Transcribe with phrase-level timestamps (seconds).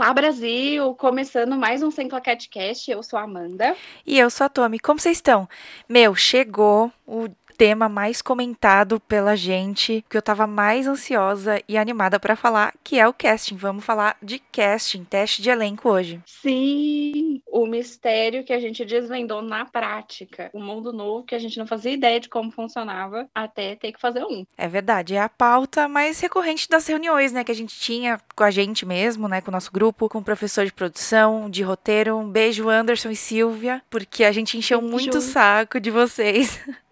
[0.00, 0.94] Olá, Brasil!
[0.94, 2.90] Começando mais um Sem Claquete Cast.
[2.90, 3.76] Eu sou a Amanda.
[4.06, 4.78] E eu sou a Tommy.
[4.78, 5.46] Como vocês estão?
[5.86, 7.28] Meu, chegou o
[7.60, 12.98] tema mais comentado pela gente, que eu tava mais ansiosa e animada para falar, que
[12.98, 13.54] é o casting.
[13.54, 16.22] Vamos falar de casting, teste de elenco hoje.
[16.24, 21.38] Sim, o mistério que a gente desvendou na prática, o um mundo novo que a
[21.38, 24.46] gente não fazia ideia de como funcionava até ter que fazer um.
[24.56, 28.42] É verdade, é a pauta mais recorrente das reuniões, né, que a gente tinha com
[28.42, 32.16] a gente mesmo, né, com o nosso grupo, com o professor de produção, de roteiro.
[32.16, 36.58] Um beijo Anderson e Silvia, porque a gente encheu muito o saco de vocês.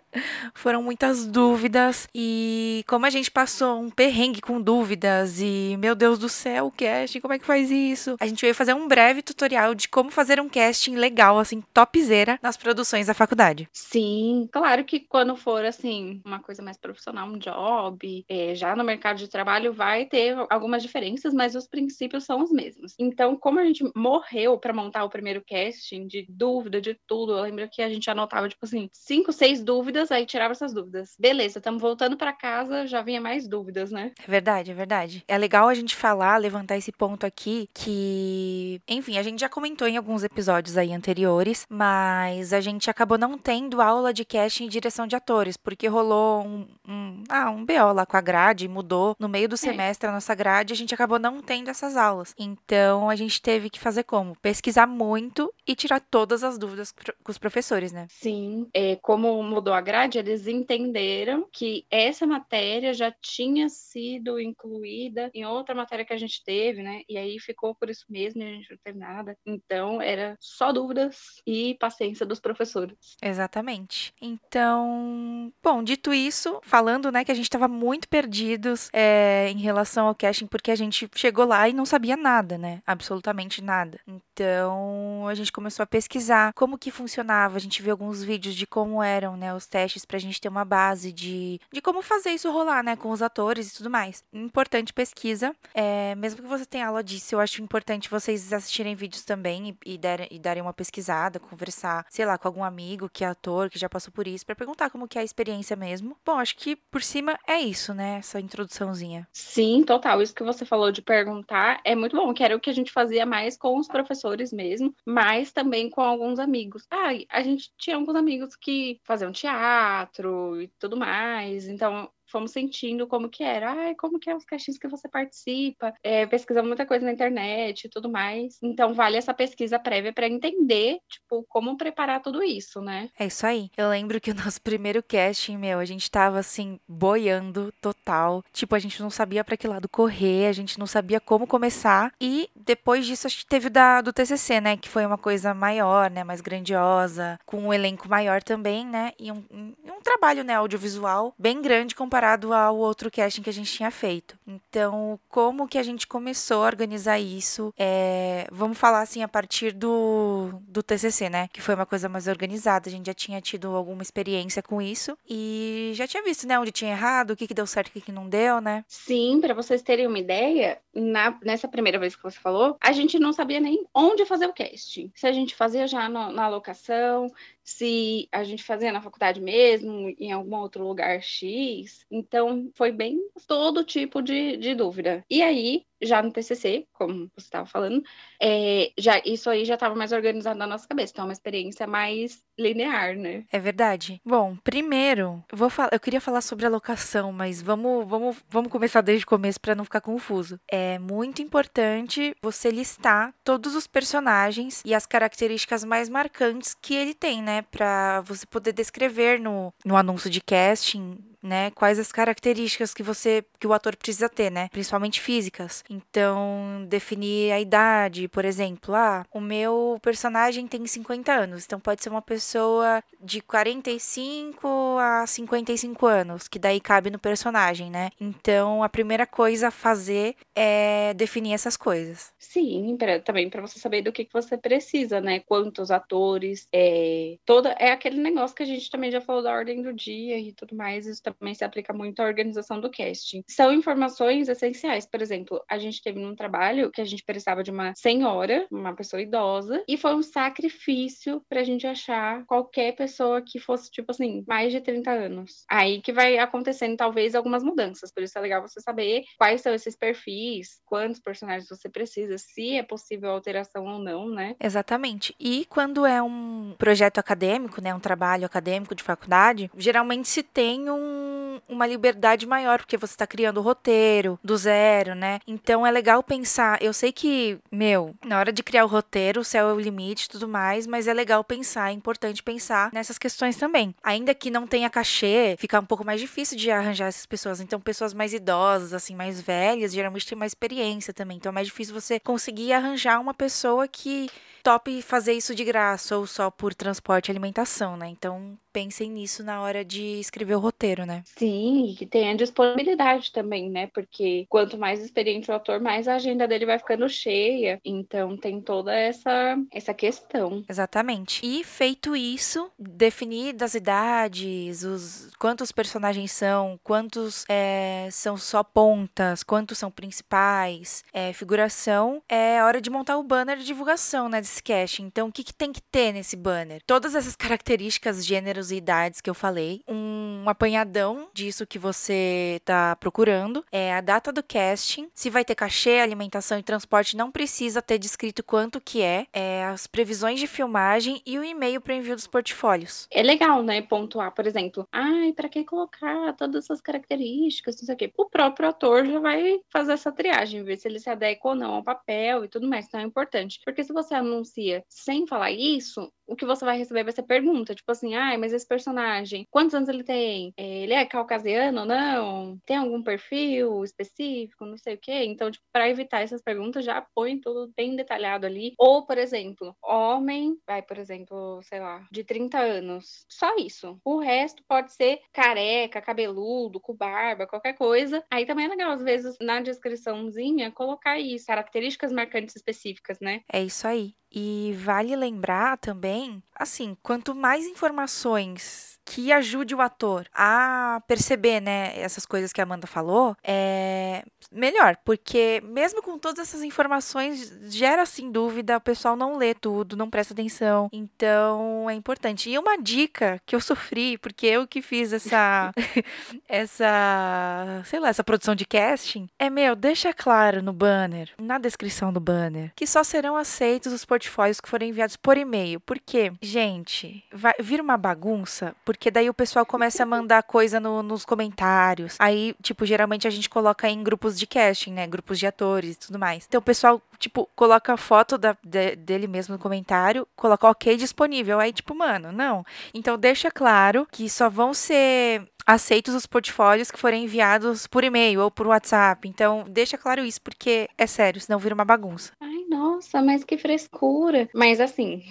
[0.55, 6.19] Foram muitas dúvidas e como a gente passou um perrengue com dúvidas e meu Deus
[6.19, 8.17] do céu, o casting, como é que faz isso?
[8.21, 12.39] A gente veio fazer um breve tutorial de como fazer um casting legal, assim, topzera
[12.43, 13.69] nas produções da faculdade.
[13.73, 18.85] Sim, claro que quando for assim, uma coisa mais profissional, um job, é, já no
[18.85, 22.95] mercado de trabalho vai ter algumas diferenças, mas os princípios são os mesmos.
[22.99, 27.43] Então, como a gente morreu para montar o primeiro casting de dúvida, de tudo, eu
[27.43, 31.15] lembro que a gente anotava, tipo assim, cinco, seis dúvidas dúvidas, aí tirava essas dúvidas.
[31.19, 34.13] Beleza, estamos voltando para casa, já vinha mais dúvidas, né?
[34.23, 35.25] É verdade, é verdade.
[35.29, 39.87] É legal a gente falar, levantar esse ponto aqui, que, enfim, a gente já comentou
[39.87, 44.69] em alguns episódios aí anteriores, mas a gente acabou não tendo aula de casting e
[44.69, 49.15] direção de atores, porque rolou um, um, ah, um BO lá com a grade, mudou
[49.19, 49.59] no meio do é.
[49.59, 52.35] semestre a nossa grade, a gente acabou não tendo essas aulas.
[52.39, 54.37] Então a gente teve que fazer como?
[54.41, 58.07] Pesquisar muito e tirar todas as dúvidas com os professores, né?
[58.09, 65.31] Sim, é, como mudou a grade, eles entenderam que essa matéria já tinha sido incluída
[65.33, 67.01] em outra matéria que a gente teve, né?
[67.09, 69.35] E aí ficou por isso mesmo, a gente não teve nada.
[69.47, 72.99] Então, era só dúvidas e paciência dos professores.
[73.23, 74.13] Exatamente.
[74.21, 80.07] Então, bom, dito isso, falando, né, que a gente estava muito perdidos é, em relação
[80.07, 82.83] ao casting, porque a gente chegou lá e não sabia nada, né?
[82.87, 83.99] Absolutamente nada.
[84.07, 88.67] Então, a gente começou a pesquisar como que funcionava, a gente viu alguns vídeos de
[88.67, 92.31] como eram, né, os testes testes pra gente ter uma base de, de como fazer
[92.31, 94.25] isso rolar, né, com os atores e tudo mais.
[94.33, 95.55] Importante pesquisa.
[95.73, 99.95] É, mesmo que você tenha aula disso, eu acho importante vocês assistirem vídeos também e,
[99.95, 103.71] e, der, e darem uma pesquisada, conversar, sei lá, com algum amigo que é ator,
[103.71, 106.17] que já passou por isso, para perguntar como que é a experiência mesmo.
[106.27, 109.29] Bom, acho que por cima é isso, né, essa introduçãozinha.
[109.33, 110.21] Sim, total.
[110.21, 112.91] Isso que você falou de perguntar é muito bom, que era o que a gente
[112.91, 116.85] fazia mais com os professores mesmo, mas também com alguns amigos.
[116.91, 121.69] Ah, a gente tinha alguns amigos que faziam teatro, teatro e tudo mais.
[121.69, 125.95] Então, fomos sentindo como que era, ai, como que é os castings que você participa,
[126.03, 128.59] é, pesquisamos muita coisa na internet e tudo mais.
[128.63, 133.09] Então vale essa pesquisa prévia para entender, tipo, como preparar tudo isso, né?
[133.19, 133.71] É isso aí.
[133.77, 138.45] Eu lembro que o nosso primeiro casting, meu, a gente tava assim boiando total.
[138.53, 142.13] Tipo, a gente não sabia para que lado correr, a gente não sabia como começar.
[142.21, 146.11] E depois disso a gente teve da do TCC, né, que foi uma coisa maior,
[146.11, 151.35] né, mais grandiosa, com um elenco maior também, né, e um, um trabalho, né, audiovisual
[151.39, 154.37] bem grande comparado comparado ao outro casting que a gente tinha feito.
[154.45, 157.73] Então, como que a gente começou a organizar isso?
[157.79, 161.49] É, vamos falar assim a partir do, do TCC, né?
[161.53, 162.89] Que foi uma coisa mais organizada.
[162.89, 166.59] A gente já tinha tido alguma experiência com isso e já tinha visto, né?
[166.59, 168.85] Onde tinha errado, o que, que deu certo, o que, que não deu, né?
[168.89, 173.17] Sim, para vocês terem uma ideia, na, nessa primeira vez que você falou, a gente
[173.19, 175.13] não sabia nem onde fazer o casting.
[175.15, 177.31] Se a gente fazia já no, na locação,
[177.63, 182.07] se a gente fazia na faculdade mesmo, em algum outro lugar X.
[182.11, 185.25] Então, foi bem todo tipo de, de dúvida.
[185.31, 188.03] E aí, já no TCC, como você estava falando,
[188.41, 191.13] é, já isso aí já estava mais organizado na nossa cabeça.
[191.13, 193.45] Então, é uma experiência mais linear, né?
[193.53, 194.21] É verdade.
[194.25, 199.01] Bom, primeiro, vou falar, eu queria falar sobre a locação, mas vamos, vamos, vamos começar
[199.01, 200.61] desde o começo para não ficar confuso.
[200.69, 207.15] É muito importante você listar todos os personagens e as características mais marcantes que ele
[207.15, 211.71] tem, né, para você poder descrever no, no anúncio de casting né?
[211.71, 214.69] Quais as características que você que o ator precisa ter, né?
[214.71, 215.85] Principalmente físicas.
[215.89, 222.03] Então, definir a idade, por exemplo, ah, o meu personagem tem 50 anos, então pode
[222.03, 224.69] ser uma pessoa de 45
[224.99, 228.11] a 55 anos, que daí cabe no personagem, né?
[228.21, 232.33] Então, a primeira coisa a fazer é definir essas coisas.
[232.39, 235.41] Sim, pra, também para você saber do que, que você precisa, né?
[235.41, 239.83] Quantos atores, é, toda é aquele negócio que a gente também já falou da ordem
[239.83, 243.43] do dia e tudo mais, isso também se aplica muito à organização do casting.
[243.49, 245.07] São informações essenciais.
[245.07, 248.95] Por exemplo, a gente teve num trabalho que a gente precisava de uma senhora, uma
[248.95, 254.45] pessoa idosa, e foi um sacrifício pra gente achar qualquer pessoa que fosse, tipo assim,
[254.47, 255.65] mais de 30 anos.
[255.71, 258.13] Aí que vai acontecendo, talvez, algumas mudanças.
[258.13, 262.77] Por isso é legal você saber quais são esses perfis, quantos personagens você precisa, se
[262.77, 264.55] é possível alteração ou não, né?
[264.61, 265.35] Exatamente.
[265.39, 270.91] E quando é um projeto acadêmico, né, um trabalho acadêmico de faculdade, geralmente se tem
[270.91, 271.28] um,
[271.69, 275.41] uma liberdade maior, porque você está criando o roteiro do zero, né?
[275.47, 276.83] Então é legal pensar.
[276.83, 280.25] Eu sei que, meu, na hora de criar o roteiro, o céu é o limite
[280.25, 283.95] e tudo mais, mas é legal pensar, é importante pensar nessas questões também.
[284.03, 287.61] Ainda que não tenha cachê, fica um pouco mais difícil de arranjar essas pessoas.
[287.61, 291.37] Então, pessoas mais idosas, assim, mais velhas, geralmente têm mais experiência também.
[291.37, 294.29] Então, é mais difícil você conseguir arranjar uma pessoa que
[294.63, 298.09] top fazer isso de graça ou só por transporte e alimentação, né?
[298.09, 301.23] Então, pensem nisso na hora de escrever o roteiro, né?
[301.37, 303.87] Sim, e que tenha disponibilidade também, né?
[303.89, 307.81] Porque quanto mais experiente o ator, mais a agenda dele vai ficando cheia.
[307.85, 310.63] Então tem toda essa, essa questão.
[310.69, 311.45] Exatamente.
[311.45, 319.43] E feito isso, definir das idades, os quantos personagens são, quantos é, são só pontas,
[319.43, 324.41] quantos são principais, é, figuração, é hora de montar o banner de divulgação, né?
[324.41, 325.03] Desse cast.
[325.03, 326.83] Então, o que, que tem que ter nesse banner?
[326.87, 332.97] Todas essas características, gêneros e idades que eu falei, um apanhadão disso que você está
[332.97, 337.81] procurando, é a data do casting, se vai ter cachê, alimentação e transporte, não precisa
[337.81, 342.17] ter descrito quanto que é, é as previsões de filmagem e o e-mail para envio
[342.17, 343.07] dos portfólios.
[343.13, 347.95] É legal, né, pontuar, por exemplo, ai, para que colocar todas essas características, não sei
[347.95, 348.13] o quê.
[348.17, 351.75] O próprio ator já vai fazer essa triagem, ver se ele se adequa ou não
[351.75, 353.61] ao papel e tudo mais, então é importante.
[353.65, 357.75] Porque se você anuncia sem falar isso, o que você vai receber vai ser pergunta,
[357.75, 360.53] tipo assim, ai, mas esse personagem, quantos anos ele tem?
[360.57, 362.59] Ele é caucasiano ou não?
[362.67, 364.67] Tem algum perfil específico?
[364.67, 365.25] Não sei o quê.
[365.25, 368.75] Então, tipo, para evitar essas perguntas, já põe tudo bem detalhado ali.
[368.79, 373.25] Ou, por exemplo, homem, vai, por exemplo, sei lá, de 30 anos.
[373.29, 373.99] Só isso.
[374.05, 378.23] O resto pode ser careca, cabeludo, com barba, qualquer coisa.
[378.31, 383.41] Aí também é legal, às vezes, na descriçãozinha, colocar isso, características marcantes específicas, né?
[383.51, 384.15] É isso aí.
[384.31, 391.99] E vale lembrar também, assim, quanto mais informações que ajude o ator a perceber, né,
[391.99, 394.23] essas coisas que a Amanda falou, é
[394.53, 399.97] melhor, porque mesmo com todas essas informações, gera assim dúvida, o pessoal não lê tudo,
[399.97, 400.89] não presta atenção.
[400.93, 402.51] Então, é importante.
[402.51, 405.73] E uma dica que eu sofri, porque eu que fiz essa
[406.49, 412.13] essa, sei lá, essa produção de casting, é meu, deixa claro no banner, na descrição
[412.13, 415.81] do banner, que só serão aceitos os portfólios que forem enviados por e-mail.
[415.81, 421.03] Porque, gente, vai vir uma bagunça, porque daí o pessoal começa a mandar coisa no,
[421.03, 422.17] nos comentários.
[422.19, 425.07] Aí, tipo, geralmente a gente coloca em grupos de casting, né?
[425.07, 426.45] Grupos de atores e tudo mais.
[426.47, 430.97] Então o pessoal, tipo, coloca a foto da, de, dele mesmo no comentário, coloca ok
[430.97, 431.61] disponível.
[431.61, 432.65] Aí, tipo, mano, não.
[432.93, 438.41] Então deixa claro que só vão ser aceitos os portfólios que forem enviados por e-mail
[438.41, 439.29] ou por WhatsApp.
[439.29, 442.33] Então, deixa claro isso, porque é sério, senão vira uma bagunça.
[442.41, 444.49] Ai, nossa, mas que frescura.
[444.55, 445.23] Mas assim,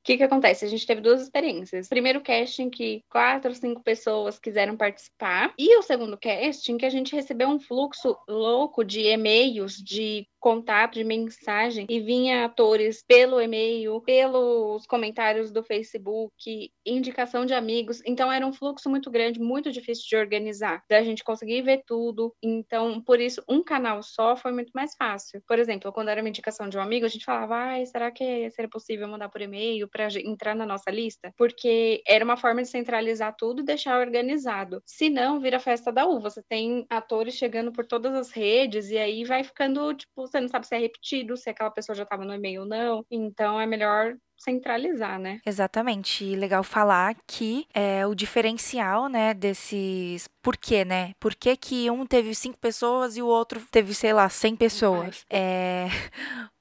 [0.00, 0.64] o que que acontece?
[0.64, 1.88] A gente teve duas experiências.
[1.88, 5.52] Primeiro casting que quatro ou cinco pessoas quiseram participar.
[5.58, 10.94] E o segundo casting que a gente recebeu um fluxo louco de e-mails, de contato,
[10.94, 18.00] de mensagem, e vinha atores pelo e-mail, pelos comentários do Facebook, indicação de amigos.
[18.06, 22.34] Então era um fluxo muito grande, muito difícil de organizar, da gente conseguir ver tudo.
[22.42, 25.42] Então, por isso, um canal só foi muito mais fácil.
[25.46, 28.50] Por exemplo, quando era uma indicação de um amigo, a gente falava, ai, será que
[28.50, 31.32] seria possível mandar por e-mail para entrar na nossa lista?
[31.36, 34.82] Porque era uma forma de centralizar tudo e deixar organizado.
[34.84, 36.30] Se não, vira festa da uva.
[36.30, 40.48] Você tem atores chegando por todas as redes e aí vai ficando, tipo, você não
[40.48, 43.04] sabe se é repetido, se aquela pessoa já estava no e-mail ou não.
[43.10, 45.40] Então é melhor centralizar, né?
[45.44, 46.24] Exatamente.
[46.24, 50.28] E legal falar que é o diferencial, né, desses.
[50.42, 51.12] Por quê, né?
[51.20, 55.26] Por que, que um teve cinco pessoas e o outro teve, sei lá, 100 pessoas?
[55.28, 55.86] É.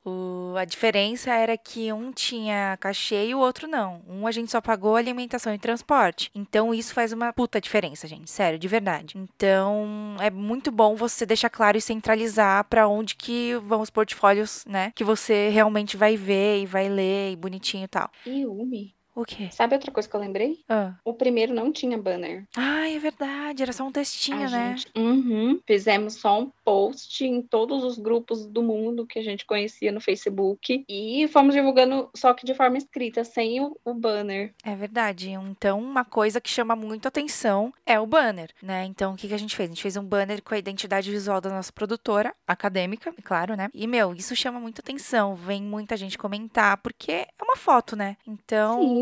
[0.09, 4.01] O, a diferença era que um tinha cachê e o outro não.
[4.07, 6.31] Um a gente só pagou alimentação e transporte.
[6.33, 8.29] Então isso faz uma puta diferença, gente.
[8.29, 9.17] Sério, de verdade.
[9.17, 14.65] Então é muito bom você deixar claro e centralizar para onde que vão os portfólios,
[14.65, 14.91] né?
[14.95, 18.09] Que você realmente vai ver e vai ler e bonitinho e tal.
[18.25, 19.49] E Umi, O quê?
[19.51, 20.59] Sabe outra coisa que eu lembrei?
[20.69, 22.45] Ah, O primeiro não tinha banner.
[22.55, 24.75] Ah, é verdade, era só um textinho, A né?
[24.77, 25.59] gente Uhum.
[25.67, 29.99] fizemos só um post em todos os grupos do mundo que a gente conhecia no
[29.99, 34.53] Facebook e fomos divulgando só que de forma escrita, sem o, o banner.
[34.63, 35.31] É verdade.
[35.31, 38.85] Então, uma coisa que chama muito atenção é o banner, né?
[38.85, 39.69] Então, o que, que a gente fez?
[39.69, 43.55] A gente fez um banner com a identidade visual da nossa produtora, acadêmica, é claro,
[43.55, 43.69] né?
[43.73, 45.35] E, meu, isso chama muita atenção.
[45.35, 48.15] Vem muita gente comentar, porque é uma foto, né?
[48.27, 48.79] Então,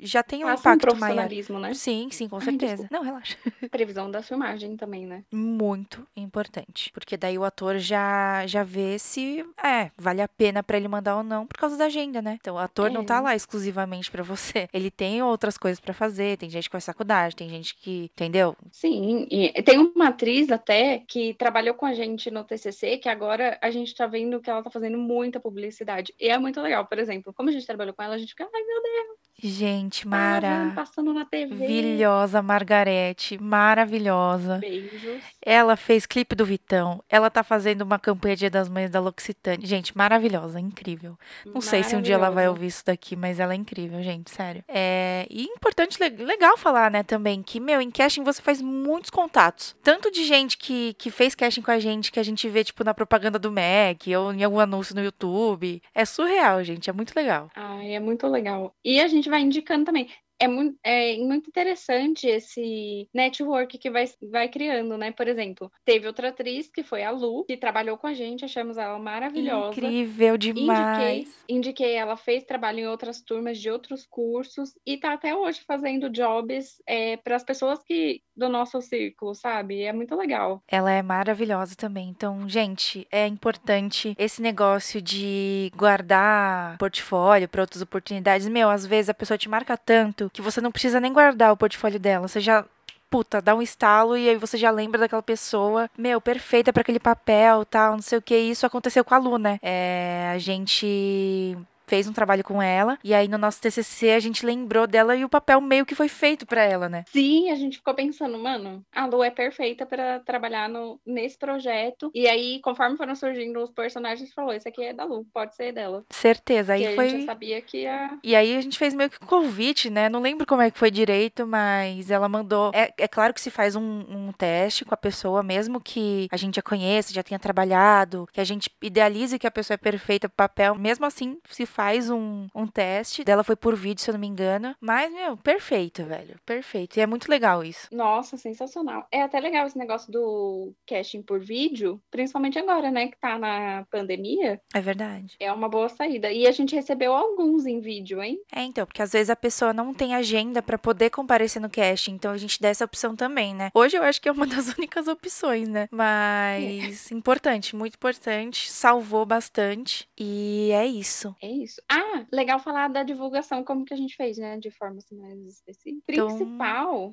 [0.00, 0.98] já tem um Passa um impacto maior.
[0.98, 1.74] profissionalismo, né?
[1.74, 2.88] Sim, sim, com Ai, certeza.
[2.90, 3.36] Não, relaxa.
[3.70, 5.24] Previsão da filmagem também, né?
[5.32, 6.90] Muito importante.
[6.92, 11.16] Porque daí o ator já, já vê se é, vale a pena pra ele mandar
[11.16, 12.36] ou não por causa da agenda, né?
[12.40, 13.20] Então o ator não tá É.
[13.20, 14.68] lá exclusivamente pra você.
[14.72, 18.56] Ele tem outras coisas pra fazer, tem gente que faz faculdade, tem gente que, entendeu?
[18.70, 23.58] Sim, e tem uma atriz até que trabalhou com a gente no TCC, que agora
[23.62, 26.14] a gente tá vendo que ela tá fazendo muita publicidade.
[26.20, 28.44] E é muito legal, por exemplo, como a gente trabalhou com ela, a gente fica,
[28.52, 30.72] ai meu Deus, Gente, Mara.
[30.74, 31.54] passando na TV.
[31.54, 34.58] Maravilhosa, Margarete, maravilhosa.
[34.58, 35.20] Beijos.
[35.44, 37.02] Ela fez clipe do Vitão.
[37.08, 39.64] Ela tá fazendo uma campanha Dia das Mães da L'Occitane.
[39.64, 41.18] Gente, maravilhosa, incrível.
[41.44, 44.30] Não sei se um dia ela vai ouvir isso daqui, mas ela é incrível, gente,
[44.30, 44.64] sério.
[44.66, 49.10] É, e importante, le- legal falar, né, também, que, meu, em casting você faz muitos
[49.10, 49.76] contatos.
[49.82, 52.82] Tanto de gente que, que fez casting com a gente, que a gente vê, tipo,
[52.82, 55.80] na propaganda do Mac, ou em algum anúncio no YouTube.
[55.94, 57.50] É surreal, gente, é muito legal.
[57.54, 58.74] Ai, é muito legal.
[58.84, 60.08] E a gente vai indicando também.
[60.38, 65.10] É muito, é muito interessante esse network que vai, vai criando, né?
[65.10, 68.76] Por exemplo, teve outra atriz que foi a Lu, que trabalhou com a gente, achamos
[68.76, 69.78] ela maravilhosa.
[69.78, 71.44] Incrível Indiquei, demais.
[71.48, 76.10] indiquei, ela fez trabalho em outras turmas de outros cursos e tá até hoje fazendo
[76.10, 76.82] jobs
[77.24, 79.82] para as pessoas que do nosso círculo, sabe?
[79.82, 80.62] É muito legal.
[80.68, 82.08] Ela é maravilhosa também.
[82.10, 88.46] Então, gente, é importante esse negócio de guardar portfólio para outras oportunidades.
[88.48, 91.56] Meu, às vezes a pessoa te marca tanto que você não precisa nem guardar o
[91.56, 92.28] portfólio dela.
[92.28, 92.64] Você já
[93.10, 96.98] puta, dá um estalo e aí você já lembra daquela pessoa, meu, perfeita para aquele
[96.98, 98.36] papel, tal, não sei o que.
[98.36, 99.58] Isso aconteceu com a Lu, né?
[99.62, 104.44] É, a gente fez um trabalho com ela e aí no nosso TCC a gente
[104.44, 107.04] lembrou dela e o papel meio que foi feito para ela, né?
[107.08, 112.10] Sim, a gente ficou pensando, mano, a Lu é perfeita para trabalhar no, nesse projeto.
[112.14, 115.24] E aí, conforme foram surgindo os personagens, a gente falou: esse aqui é da Lu,
[115.32, 116.04] pode ser dela.
[116.10, 116.74] Certeza.
[116.74, 118.18] Aí e a foi gente já sabia que ia.
[118.22, 120.08] E aí a gente fez meio que um convite, né?
[120.08, 122.70] Não lembro como é que foi direito, mas ela mandou.
[122.74, 126.36] É, é claro que se faz um, um teste com a pessoa, mesmo que a
[126.36, 130.28] gente já conheça, já tenha trabalhado, que a gente idealize que a pessoa é perfeita
[130.28, 133.22] pro papel, mesmo assim se faz um, um teste.
[133.22, 134.74] Dela foi por vídeo, se eu não me engano.
[134.80, 136.40] Mas, meu, perfeito, velho.
[136.46, 136.96] Perfeito.
[136.96, 137.86] E é muito legal isso.
[137.92, 139.06] Nossa, sensacional.
[139.12, 143.84] É até legal esse negócio do casting por vídeo, principalmente agora, né, que tá na
[143.90, 144.58] pandemia.
[144.72, 145.36] É verdade.
[145.38, 146.32] É uma boa saída.
[146.32, 148.40] E a gente recebeu alguns em vídeo, hein?
[148.50, 152.12] É, então, porque às vezes a pessoa não tem agenda pra poder comparecer no casting,
[152.12, 153.70] então a gente dá essa opção também, né?
[153.74, 155.88] Hoje eu acho que é uma das únicas opções, né?
[155.90, 161.36] Mas importante, muito importante, salvou bastante e é isso.
[161.42, 161.65] É isso.
[161.90, 164.58] Ah, legal falar da divulgação, como que a gente fez, né?
[164.58, 166.12] De forma assim, mais específica.
[166.12, 167.12] Então- Principal,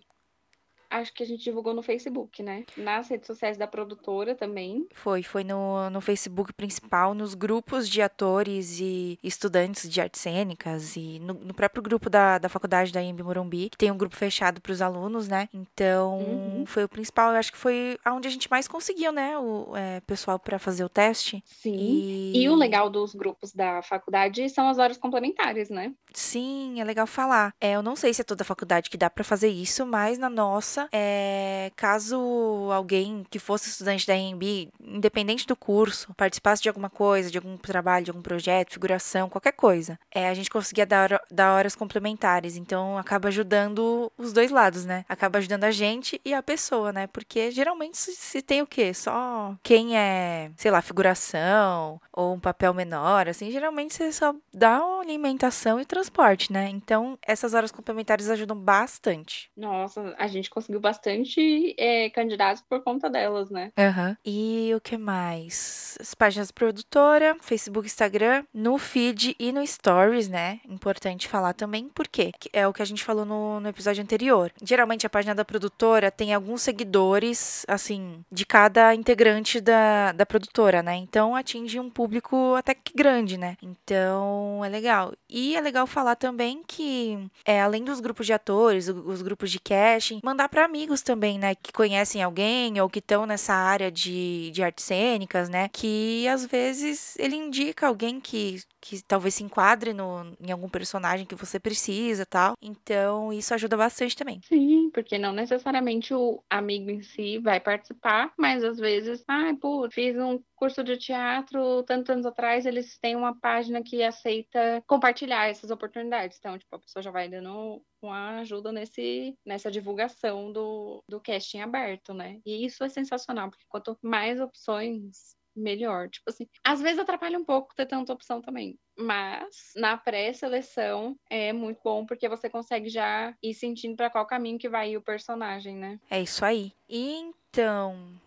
[0.99, 2.65] acho que a gente divulgou no Facebook, né?
[2.77, 4.87] Nas redes sociais da produtora também.
[4.93, 10.95] Foi, foi no, no Facebook principal, nos grupos de atores e estudantes de artes cênicas
[10.95, 14.15] e no, no próprio grupo da, da faculdade da IMB Morumbi, que tem um grupo
[14.15, 15.49] fechado para os alunos, né?
[15.53, 16.65] Então, Uhum.
[16.65, 19.37] foi o principal, eu acho que foi aonde a gente mais conseguiu, né?
[19.37, 21.43] O é, pessoal para fazer o teste.
[21.45, 21.75] Sim.
[21.75, 22.43] E...
[22.43, 25.93] E o legal dos grupos da faculdade são as horas complementares, né?
[26.13, 27.53] Sim, é legal falar.
[27.59, 30.29] É, eu não sei se é toda faculdade que dá pra fazer isso, mas na
[30.29, 36.89] nossa, é, caso alguém que fosse estudante da EMB, independente do curso, participasse de alguma
[36.89, 41.21] coisa, de algum trabalho, de algum projeto, figuração, qualquer coisa, é, a gente conseguia dar,
[41.31, 42.55] dar horas complementares.
[42.55, 45.05] Então acaba ajudando os dois lados, né?
[45.07, 47.07] Acaba ajudando a gente e a pessoa, né?
[47.07, 48.93] Porque geralmente se, se tem o quê?
[48.93, 54.79] Só quem é, sei lá, figuração ou um papel menor, assim, geralmente você só dá
[55.01, 56.69] alimentação e transporte, né?
[56.69, 59.49] Então, essas horas complementares ajudam bastante.
[59.55, 63.71] Nossa, a gente conseguiu bastante é, candidatos por conta delas, né?
[63.77, 64.17] Aham.
[64.25, 65.97] E o que mais?
[65.99, 70.59] As páginas produtora, Facebook, Instagram, no feed e no Stories, né?
[70.67, 72.31] Importante falar também, por quê?
[72.39, 74.51] Que É o que a gente falou no, no episódio anterior.
[74.63, 80.81] Geralmente a página da produtora tem alguns seguidores, assim, de cada integrante da, da produtora,
[80.81, 80.95] né?
[80.95, 83.57] Então atinge um público até que grande, né?
[83.61, 85.13] Então é legal.
[85.29, 89.59] E é legal falar também que, é, além dos grupos de atores, os grupos de
[89.59, 91.55] casting, mandar para amigos também, né?
[91.55, 95.69] Que conhecem alguém ou que estão nessa área de, de artes cênicas, né?
[95.69, 101.25] Que às vezes ele indica alguém que que talvez se enquadre no, em algum personagem
[101.25, 102.53] que você precisa tal.
[102.61, 104.41] Então, isso ajuda bastante também.
[104.43, 109.89] Sim, porque não necessariamente o amigo em si vai participar, mas às vezes, ah, pô,
[109.89, 115.47] fiz um curso de teatro tantos anos atrás, eles têm uma página que aceita compartilhar
[115.47, 116.37] essas oportunidades.
[116.37, 121.61] Então, tipo, a pessoa já vai dando uma ajuda nesse, nessa divulgação do, do casting
[121.61, 122.41] aberto, né?
[122.45, 126.09] E isso é sensacional, porque quanto mais opções melhor.
[126.09, 128.77] Tipo assim, às vezes atrapalha um pouco ter tanta opção também.
[128.97, 134.59] Mas na pré-seleção é muito bom porque você consegue já ir sentindo para qual caminho
[134.59, 135.99] que vai ir o personagem, né?
[136.09, 136.73] É isso aí.
[136.87, 138.19] Então,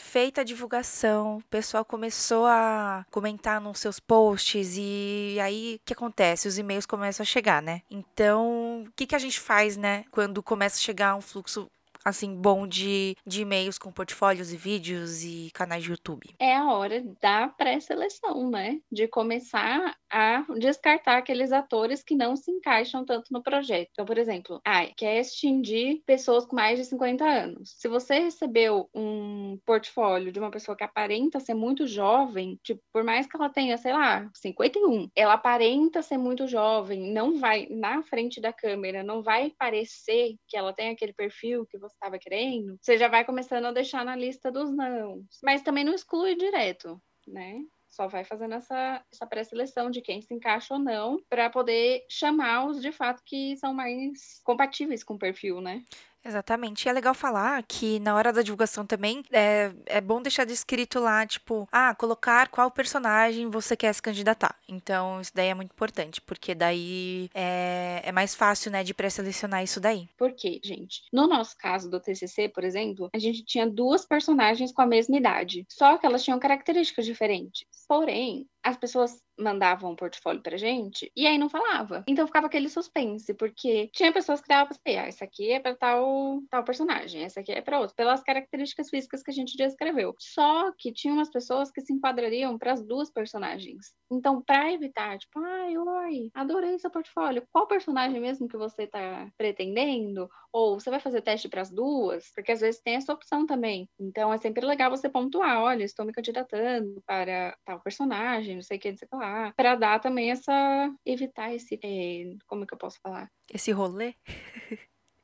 [0.00, 5.92] feita a divulgação, o pessoal começou a comentar nos seus posts e aí o que
[5.92, 6.48] acontece?
[6.48, 7.82] Os e-mails começam a chegar, né?
[7.90, 10.04] Então, o que, que a gente faz, né?
[10.10, 11.70] Quando começa a chegar um fluxo
[12.04, 16.34] assim, bom de, de e-mails com portfólios e vídeos e canais de YouTube?
[16.38, 18.80] É a hora da pré-seleção, né?
[18.90, 23.88] De começar a descartar aqueles atores que não se encaixam tanto no projeto.
[23.92, 27.74] Então, por exemplo, ah, casting de pessoas com mais de 50 anos.
[27.78, 33.04] Se você recebeu um portfólio de uma pessoa que aparenta ser muito jovem, tipo, por
[33.04, 38.02] mais que ela tenha, sei lá, 51, ela aparenta ser muito jovem, não vai na
[38.02, 42.18] frente da câmera, não vai parecer que ela tem aquele perfil que você você estava
[42.18, 45.24] querendo, você já vai começando a deixar na lista dos não.
[45.42, 47.60] Mas também não exclui direto, né?
[47.88, 52.66] Só vai fazendo essa, essa pré-seleção de quem se encaixa ou não, para poder chamar
[52.66, 55.82] os de fato que são mais compatíveis com o perfil, né?
[56.24, 56.84] Exatamente.
[56.84, 61.00] E é legal falar que na hora da divulgação também é, é bom deixar descrito
[61.00, 64.54] lá, tipo, ah, colocar qual personagem você quer se candidatar.
[64.68, 69.64] Então, isso daí é muito importante, porque daí é, é mais fácil, né, de pré-selecionar
[69.64, 70.08] isso daí.
[70.16, 71.02] Por quê, gente?
[71.12, 75.16] No nosso caso do TCC, por exemplo, a gente tinha duas personagens com a mesma
[75.16, 77.64] idade, só que elas tinham características diferentes.
[77.88, 82.04] Porém, as pessoas mandavam um portfólio pra gente e aí não falava.
[82.06, 85.58] Então ficava aquele suspense, porque tinha pessoas que davam pra saber, ah, essa aqui é
[85.60, 89.56] pra tal, tal personagem, essa aqui é pra outro, pelas características físicas que a gente
[89.56, 90.14] descreveu.
[90.18, 93.86] Só que tinha umas pessoas que se enquadrariam para as duas personagens.
[94.12, 99.28] Então, para evitar, tipo, ai, oi, adorei seu portfólio, qual personagem mesmo que você tá
[99.38, 100.28] pretendendo?
[100.52, 102.30] Ou você vai fazer teste para as duas?
[102.34, 103.88] Porque às vezes tem essa opção também.
[103.98, 108.76] Então é sempre legal você pontuar, olha, estou me candidatando para tal personagem não sei
[108.76, 110.92] o que, não sei o que lá, para dar também essa.
[111.04, 111.78] evitar esse.
[111.82, 113.30] É, como é que eu posso falar?
[113.52, 114.14] Esse rolê?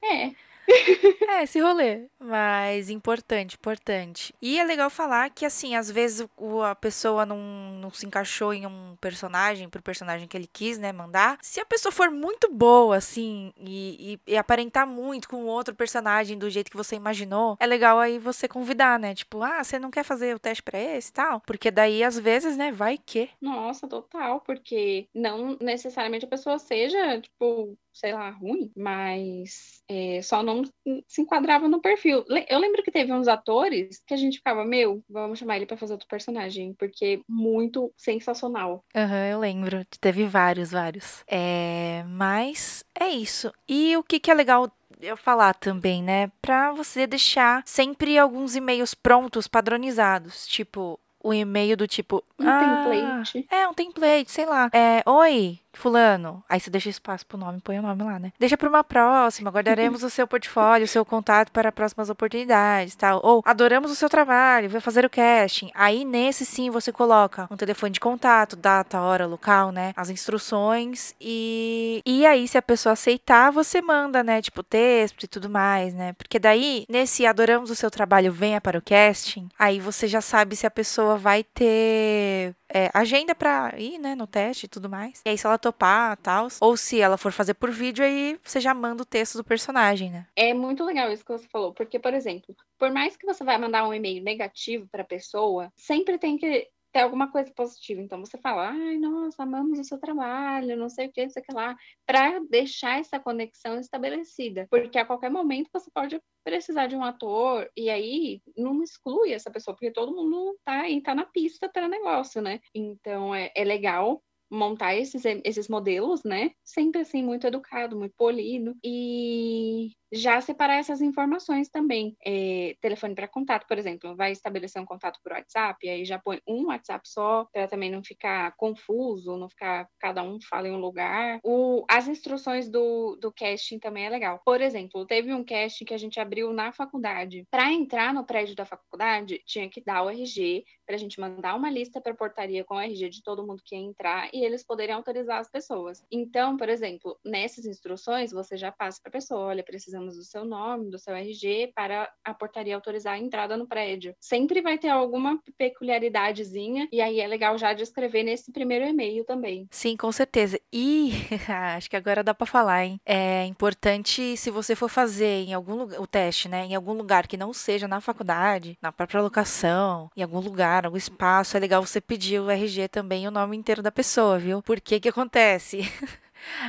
[0.04, 0.32] É,
[1.28, 2.06] é, esse rolê.
[2.18, 4.34] Mas importante, importante.
[4.40, 6.26] E é legal falar que, assim, às vezes
[6.64, 7.38] a pessoa não,
[7.80, 11.38] não se encaixou em um personagem, pro personagem que ele quis, né, mandar.
[11.42, 16.38] Se a pessoa for muito boa, assim, e, e, e aparentar muito com outro personagem
[16.38, 19.14] do jeito que você imaginou, é legal aí você convidar, né?
[19.14, 21.40] Tipo, ah, você não quer fazer o teste pra esse e tal?
[21.40, 23.30] Porque daí, às vezes, né, vai que.
[23.40, 24.40] Nossa, total.
[24.40, 30.62] Porque não necessariamente a pessoa seja, tipo, sei lá, ruim, mas é, só não
[31.08, 32.24] se enquadrava no perfil.
[32.48, 35.78] Eu lembro que teve uns atores que a gente ficava, meu, vamos chamar ele para
[35.78, 38.84] fazer outro personagem, porque muito sensacional.
[38.94, 39.86] Aham, uhum, eu lembro.
[39.98, 41.24] Teve vários, vários.
[41.26, 43.50] É, mas é isso.
[43.66, 46.30] E o que, que é legal eu falar também, né?
[46.42, 50.46] Pra você deixar sempre alguns e-mails prontos, padronizados.
[50.46, 52.22] Tipo, o e-mail do tipo.
[52.38, 53.46] Um ah, template.
[53.50, 54.70] É, um template, sei lá.
[54.72, 56.42] É, oi, fulano.
[56.48, 58.32] Aí você deixa espaço pro nome, põe o nome lá, né?
[58.38, 63.20] Deixa para uma próxima, guardaremos o seu portfólio, o seu contato para próximas oportunidades, tal.
[63.22, 65.70] Ou adoramos o seu trabalho, vai fazer o casting.
[65.74, 69.92] Aí nesse sim você coloca um telefone de contato, data, hora, local, né?
[69.96, 75.28] As instruções e e aí se a pessoa aceitar, você manda, né, tipo texto e
[75.28, 76.12] tudo mais, né?
[76.14, 80.56] Porque daí nesse adoramos o seu trabalho, venha para o casting, aí você já sabe
[80.56, 85.22] se a pessoa vai ter é, agenda para ir, né, no teste e tudo mais.
[85.24, 88.60] E aí, se ela topar, tal, ou se ela for fazer por vídeo, aí você
[88.60, 90.26] já manda o texto do personagem, né?
[90.36, 93.56] É muito legal isso que você falou, porque, por exemplo, por mais que você vai
[93.56, 98.00] mandar um e-mail negativo para a pessoa, sempre tem que ter alguma coisa positiva.
[98.00, 101.42] Então você fala, ai, nossa, amamos o seu trabalho, não sei o que, não sei
[101.42, 104.66] o que lá, para deixar essa conexão estabelecida.
[104.70, 109.50] Porque a qualquer momento você pode precisar de um ator, e aí não exclui essa
[109.50, 112.60] pessoa, porque todo mundo tá aí, tá na pista para negócio, né?
[112.74, 116.50] Então é, é legal montar esses, esses modelos, né?
[116.64, 118.74] Sempre assim, muito educado, muito polido.
[118.84, 122.16] E já separar essas informações também.
[122.24, 126.40] É, telefone para contato, por exemplo, vai estabelecer um contato por WhatsApp, aí já põe
[126.46, 130.80] um WhatsApp só, para também não ficar confuso, não ficar cada um fala em um
[130.80, 131.40] lugar.
[131.42, 134.40] O, as instruções do, do casting também é legal.
[134.44, 137.44] Por exemplo, teve um casting que a gente abriu na faculdade.
[137.50, 141.54] Para entrar no prédio da faculdade, tinha que dar o RG, para a gente mandar
[141.54, 144.62] uma lista para portaria com o RG de todo mundo que ia entrar e eles
[144.62, 146.04] poderem autorizar as pessoas.
[146.10, 150.44] Então, por exemplo, nessas instruções, você já passa para a pessoa: olha, precisamos do seu
[150.44, 154.14] nome, do seu RG para a portaria autorizar a entrada no prédio.
[154.20, 159.66] Sempre vai ter alguma peculiaridadezinha, e aí é legal já descrever nesse primeiro e-mail também.
[159.70, 160.60] Sim, com certeza.
[160.72, 161.12] E
[161.76, 163.00] acho que agora dá para falar, hein?
[163.04, 166.64] É importante, se você for fazer em algum lugar, o teste, né?
[166.64, 170.96] Em algum lugar que não seja na faculdade, na própria locação, em algum lugar, algum
[170.96, 174.62] espaço, é legal você pedir o RG também o nome inteiro da pessoa, viu?
[174.62, 175.80] Porque que acontece?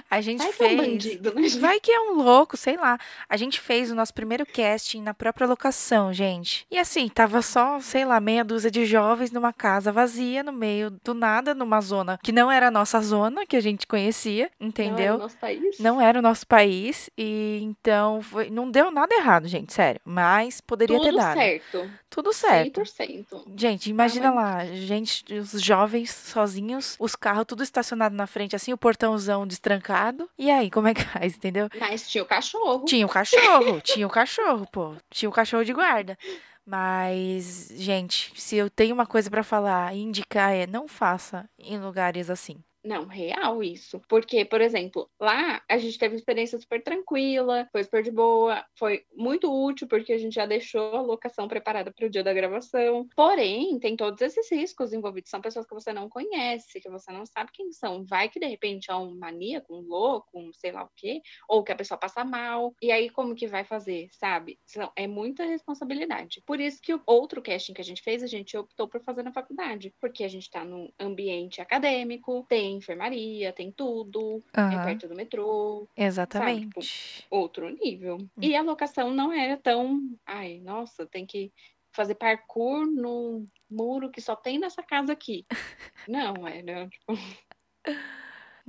[0.10, 0.58] A gente Vai fez.
[0.58, 1.48] que é um bandido, né?
[1.60, 2.98] Vai que é um louco, sei lá.
[3.30, 6.66] A gente fez o nosso primeiro casting na própria locação, gente.
[6.70, 10.90] E assim, tava só, sei lá, meia dúzia de jovens numa casa vazia, no meio
[11.04, 14.68] do nada, numa zona que não era a nossa zona, que a gente conhecia, Não
[14.68, 15.14] é entendeu?
[15.14, 15.80] no nosso país.
[15.80, 17.10] Não era o nosso país.
[17.18, 20.02] E então foi- não deu nada errado, gente, sério.
[20.06, 21.38] Mas poderia ter Tudo dado.
[21.38, 21.92] certo.
[22.10, 22.82] Tudo certo.
[22.86, 23.44] 100%.
[23.56, 28.74] Gente, imagina Tava- lá, gente, os jovens sozinhos, os carros tudo estacionado na frente, assim,
[28.74, 30.30] o portãozão destrancado.
[30.38, 31.70] E aí, como é que faz, entendeu?
[31.80, 32.86] Mas tinha o cachorro.
[32.86, 34.96] Tinha o cachorro, tinha o cachorro, pô.
[35.10, 36.18] Tinha o cachorro de guarda.
[36.66, 41.78] Mas, gente, se eu tenho uma coisa pra falar e indicar é não faça em
[41.80, 42.58] lugares assim.
[42.88, 44.00] Não, real isso.
[44.08, 48.66] Porque, por exemplo, lá a gente teve uma experiência super tranquila, foi super de boa,
[48.80, 52.34] foi muito útil porque a gente já deixou a locação preparada para o dia da
[52.34, 53.06] gravação.
[53.14, 55.30] Porém, tem todos esses riscos envolvidos.
[55.30, 58.06] São pessoas que você não conhece, que você não sabe quem são.
[58.06, 61.64] Vai que de repente é um maníaco, um louco, um sei lá o quê, ou
[61.66, 62.74] que a pessoa passa mal.
[62.82, 64.58] E aí, como que vai fazer, sabe?
[64.96, 66.42] É muita responsabilidade.
[66.46, 69.24] Por isso que o outro casting que a gente fez, a gente optou por fazer
[69.24, 69.94] na faculdade.
[70.00, 75.16] Porque a gente tá num ambiente acadêmico, tem enfermaria, tem tudo, é Aham, perto do
[75.16, 77.26] metrô, exatamente.
[77.30, 78.18] outro nível.
[78.42, 80.02] E a locação não era tão.
[80.26, 81.52] Ai, nossa, tem que
[81.92, 85.46] fazer parkour no muro que só tem nessa casa aqui.
[86.08, 87.14] Não, era tipo.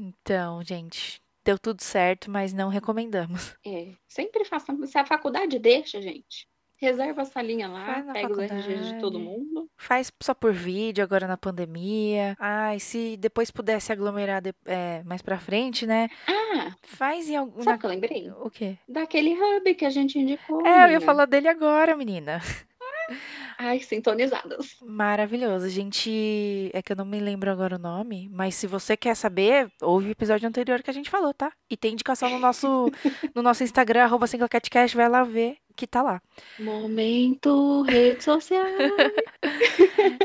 [0.01, 3.57] Então, gente, deu tudo certo, mas não recomendamos.
[3.67, 4.73] É, sempre faça.
[4.87, 6.49] Se a faculdade deixa, gente,
[6.81, 9.69] reserva a salinha lá, na pega os RGs de todo mundo.
[9.77, 12.37] Faz só por vídeo agora na pandemia.
[12.39, 16.09] Ai, se depois pudesse aglomerar de- é, mais pra frente, né?
[16.27, 17.63] Ah, Faz em algum.
[17.63, 18.31] sabe o que eu lembrei?
[18.31, 18.77] O quê?
[18.89, 20.65] Daquele hub que a gente indicou.
[20.67, 21.01] É, eu ia menina.
[21.01, 22.41] falar dele agora, menina.
[23.59, 24.77] Ai, sintonizadas.
[24.83, 25.67] Maravilhoso.
[25.67, 26.71] A gente.
[26.73, 30.09] É que eu não me lembro agora o nome, mas se você quer saber, ouve
[30.09, 31.51] o episódio anterior que a gente falou, tá?
[31.71, 32.91] E tem indicação no nosso,
[33.35, 34.27] no nosso Instagram, arroba
[34.95, 36.21] vai lá ver que tá lá.
[36.59, 38.67] Momento, rede social.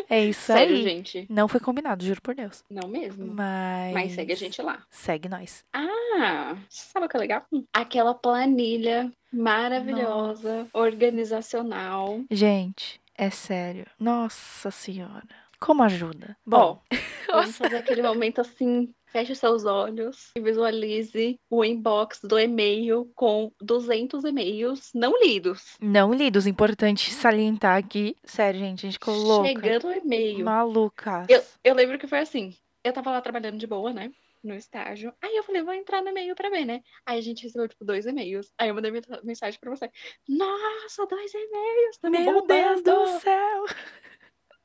[0.09, 0.83] É isso Sério, aí.
[0.83, 1.25] gente.
[1.29, 2.63] Não foi combinado, juro por Deus.
[2.69, 3.33] Não mesmo.
[3.33, 3.93] Mas.
[3.93, 4.83] Mas segue a gente lá.
[4.91, 5.65] Segue nós.
[5.73, 7.43] Ah, sabe o que é legal?
[7.73, 12.21] Aquela planilha maravilhosa, organizacional.
[12.29, 13.85] Gente, é sério.
[13.99, 15.27] Nossa senhora.
[15.59, 16.37] Como ajuda?
[16.45, 16.79] Bom,
[17.29, 18.93] Ó, vamos fazer aquele momento assim.
[19.13, 25.77] Feche seus olhos e visualize o inbox do e-mail com 200 e-mails não lidos.
[25.79, 26.47] não lidos.
[26.47, 28.17] Importante salientar aqui.
[28.23, 29.47] Sério, gente, a gente louca.
[29.49, 30.43] Chegando o e-mail.
[30.43, 31.27] Malucas.
[31.29, 32.55] Eu, eu lembro que foi assim.
[32.83, 34.11] Eu tava lá trabalhando de boa, né?
[34.43, 35.13] No estágio.
[35.21, 36.81] Aí eu falei, vou entrar no e-mail pra ver, né?
[37.05, 38.51] Aí a gente recebeu, tipo, dois e-mails.
[38.57, 39.89] Aí eu mandei men- mensagem pra você.
[40.27, 41.99] Nossa, dois e-mails!
[42.03, 43.65] Meu Deus do bombando!" céu.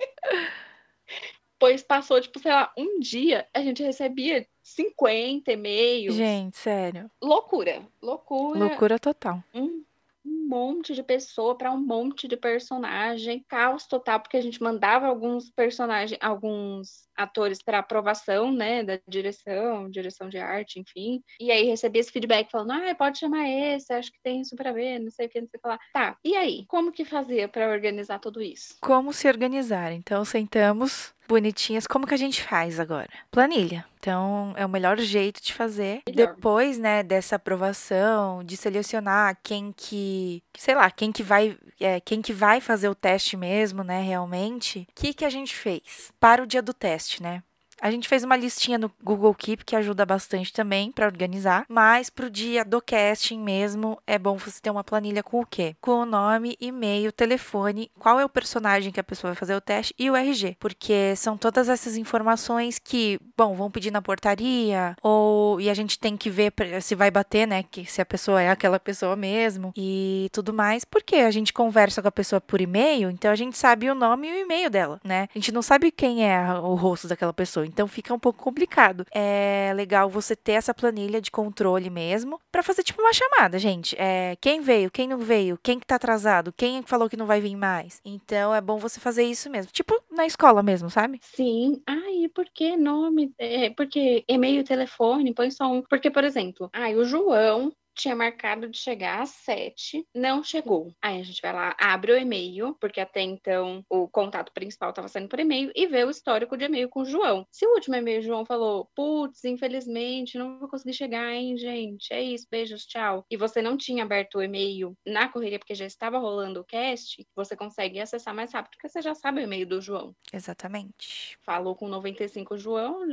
[1.59, 6.15] Pois passou, tipo, sei lá, um dia, a gente recebia 50 e-mails.
[6.15, 7.11] Gente, sério.
[7.23, 7.83] Loucura.
[8.01, 8.59] Loucura.
[8.59, 9.43] Loucura total.
[9.53, 9.83] Um,
[10.25, 13.45] um monte de pessoa para um monte de personagem.
[13.49, 19.91] Caos total, porque a gente mandava alguns personagens, alguns atores para aprovação, né, da direção,
[19.91, 21.23] direção de arte, enfim.
[21.41, 24.73] E aí recebia esse feedback falando: "Ah, pode chamar esse, acho que tem super a
[24.73, 25.79] ver, não sei o que, não sei o que lá".
[25.93, 26.17] Tá.
[26.25, 28.77] E aí, como que fazia para organizar tudo isso?
[28.81, 29.93] Como se organizar?
[29.93, 31.87] Então, sentamos bonitinhas.
[31.87, 33.09] Como que a gente faz agora?
[33.31, 33.85] Planilha.
[34.01, 36.03] Então, é o melhor jeito de fazer.
[36.09, 36.35] Melhor.
[36.35, 42.23] Depois, né, dessa aprovação, de selecionar quem que, sei lá, quem que vai, é, quem
[42.23, 44.87] que vai fazer o teste mesmo, né, realmente.
[44.91, 46.13] O que que a gente fez?
[46.19, 47.43] Para o dia do teste, né?
[47.81, 52.11] A gente fez uma listinha no Google Keep que ajuda bastante também para organizar, mas
[52.11, 55.77] pro dia do casting mesmo é bom você ter uma planilha com o quê?
[55.81, 59.61] Com o nome, e-mail, telefone, qual é o personagem que a pessoa vai fazer o
[59.61, 64.97] teste e o RG, porque são todas essas informações que, bom, vão pedir na portaria
[65.01, 68.43] ou e a gente tem que ver se vai bater, né, que se a pessoa
[68.43, 72.61] é aquela pessoa mesmo e tudo mais, porque a gente conversa com a pessoa por
[72.61, 75.29] e-mail, então a gente sabe o nome e o e-mail dela, né?
[75.35, 77.68] A gente não sabe quem é o rosto daquela pessoa.
[77.69, 79.05] Então fica um pouco complicado.
[79.13, 83.97] É legal você ter essa planilha de controle mesmo, para fazer tipo uma chamada, gente.
[83.99, 87.41] É, quem veio, quem não veio, quem que tá atrasado, quem falou que não vai
[87.41, 88.01] vir mais.
[88.05, 89.71] Então é bom você fazer isso mesmo.
[89.73, 91.21] Tipo na escola mesmo, sabe?
[91.23, 91.81] Sim.
[91.87, 93.33] Ai, por que nome?
[93.39, 95.83] É, porque e-mail e telefone, põe só um.
[95.83, 100.95] Porque, por exemplo, ai, o João tinha marcado de chegar às sete, não chegou.
[101.03, 105.09] Aí a gente vai lá, abre o e-mail, porque até então o contato principal estava
[105.09, 107.47] sendo por e-mail, e vê o histórico de e-mail com o João.
[107.51, 112.13] Se o último e-mail o João falou, putz, infelizmente, não vou conseguir chegar, hein, gente?
[112.13, 113.25] É isso, beijos, tchau.
[113.29, 117.27] E você não tinha aberto o e-mail na correria porque já estava rolando o cast,
[117.35, 120.15] você consegue acessar mais rápido, porque você já sabe o e-mail do João.
[120.33, 121.37] Exatamente.
[121.43, 123.05] Falou com 95 João,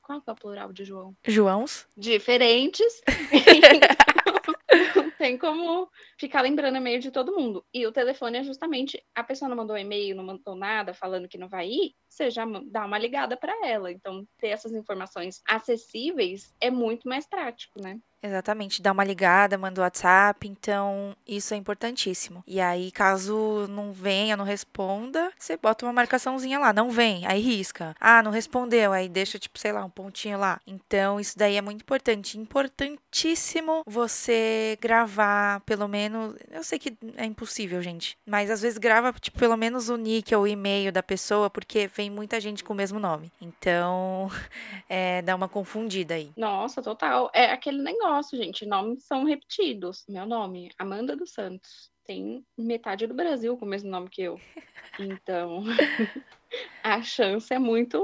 [0.00, 1.16] qual é o plural de João?
[1.26, 1.86] Joãos?
[1.96, 3.02] Diferentes.
[5.24, 7.64] tem como ficar lembrando e-mail de todo mundo.
[7.72, 11.38] E o telefone é justamente a pessoa não mandou e-mail, não mandou nada falando que
[11.38, 13.90] não vai ir, você já dá uma ligada para ela.
[13.90, 17.98] Então, ter essas informações acessíveis é muito mais prático, né?
[18.24, 22.42] Exatamente, dá uma ligada, manda o WhatsApp, então isso é importantíssimo.
[22.46, 27.42] E aí, caso não venha, não responda, você bota uma marcaçãozinha lá, não vem, aí
[27.42, 27.94] risca.
[28.00, 30.58] Ah, não respondeu, aí deixa, tipo, sei lá, um pontinho lá.
[30.66, 32.38] Então, isso daí é muito importante.
[32.38, 36.34] Importantíssimo você gravar, pelo menos.
[36.50, 40.34] Eu sei que é impossível, gente, mas às vezes grava, tipo, pelo menos o nick
[40.34, 43.30] ou o e-mail da pessoa, porque vem muita gente com o mesmo nome.
[43.38, 44.30] Então,
[44.88, 46.32] é, dá uma confundida aí.
[46.34, 47.30] Nossa, total.
[47.34, 48.64] É aquele negócio nosso, gente.
[48.64, 50.04] Nomes são repetidos.
[50.08, 51.90] Meu nome, Amanda dos Santos.
[52.04, 54.40] Tem metade do Brasil com o mesmo nome que eu.
[55.00, 55.64] Então,
[56.82, 58.00] a chance é muito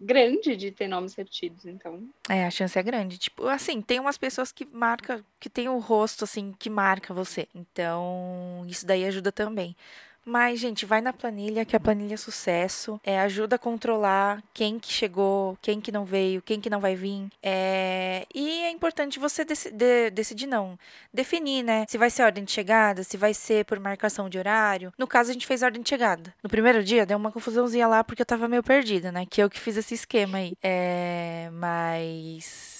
[0.00, 2.08] grande de ter nomes repetidos, então.
[2.28, 3.18] É, a chance é grande.
[3.18, 7.46] Tipo, assim, tem umas pessoas que marca, que tem o rosto assim que marca você.
[7.54, 9.76] Então, isso daí ajuda também.
[10.24, 13.00] Mas, gente, vai na planilha, que a planilha é sucesso.
[13.04, 16.96] É, ajuda a controlar quem que chegou, quem que não veio, quem que não vai
[16.96, 17.28] vir.
[17.42, 20.78] É, e é importante você dec de decidir, não.
[21.12, 21.84] Definir, né?
[21.88, 24.92] Se vai ser ordem de chegada, se vai ser por marcação de horário.
[24.98, 26.34] No caso, a gente fez ordem de chegada.
[26.42, 29.26] No primeiro dia, deu uma confusãozinha lá, porque eu tava meio perdida, né?
[29.26, 30.54] Que eu que fiz esse esquema aí.
[30.62, 32.73] É, mas...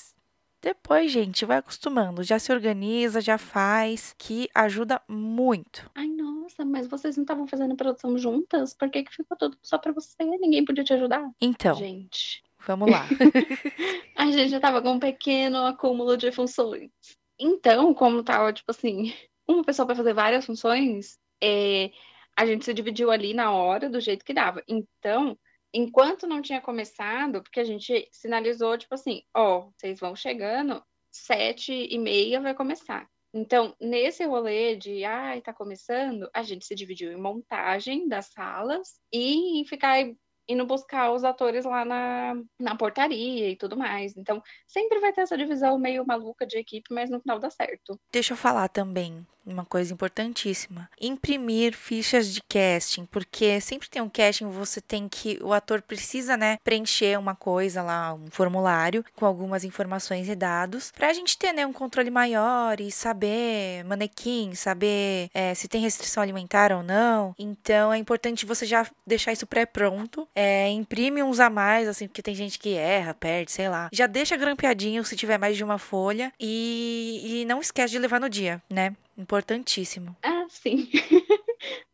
[0.64, 2.22] Depois, gente, vai acostumando.
[2.22, 5.90] Já se organiza, já faz, que ajuda muito.
[5.94, 8.72] Ai, nossa, mas vocês não estavam fazendo produção juntas?
[8.72, 10.24] Por que, que ficou tudo só pra você?
[10.24, 11.30] Ninguém podia te ajudar?
[11.38, 11.74] Então.
[11.74, 12.42] Gente.
[12.66, 13.04] Vamos lá.
[14.16, 16.90] a gente já tava com um pequeno acúmulo de funções.
[17.38, 19.12] Então, como tava, tipo assim,
[19.46, 21.90] uma pessoa para fazer várias funções, é,
[22.34, 24.62] a gente se dividiu ali na hora, do jeito que dava.
[24.66, 25.36] Então,
[25.74, 31.72] enquanto não tinha começado, porque a gente sinalizou, tipo assim, ó, vocês vão chegando, sete
[31.72, 33.08] e meia vai começar.
[33.36, 39.00] Então, nesse rolê de, ai, tá começando, a gente se dividiu em montagem das salas
[39.12, 39.98] e em ficar
[40.48, 44.16] indo buscar os atores lá na, na portaria e tudo mais.
[44.16, 47.98] Então, sempre vai ter essa divisão meio maluca de equipe, mas no final dá certo.
[48.12, 50.88] Deixa eu falar também uma coisa importantíssima.
[51.00, 56.36] Imprimir fichas de casting, porque sempre tem um casting, você tem que o ator precisa,
[56.36, 61.52] né, preencher uma coisa lá, um formulário com algumas informações e dados, pra gente ter,
[61.52, 67.34] né, um controle maior e saber manequim, saber é, se tem restrição alimentar ou não.
[67.38, 72.22] Então é importante você já deixar isso pré-pronto, é, imprime uns a mais, assim, porque
[72.22, 73.88] tem gente que erra, perde, sei lá.
[73.92, 78.20] Já deixa grampeadinho se tiver mais de uma folha e, e não esquece de levar
[78.20, 78.94] no dia, né?
[79.16, 80.16] Importantíssimo.
[80.22, 80.88] Ah, sim.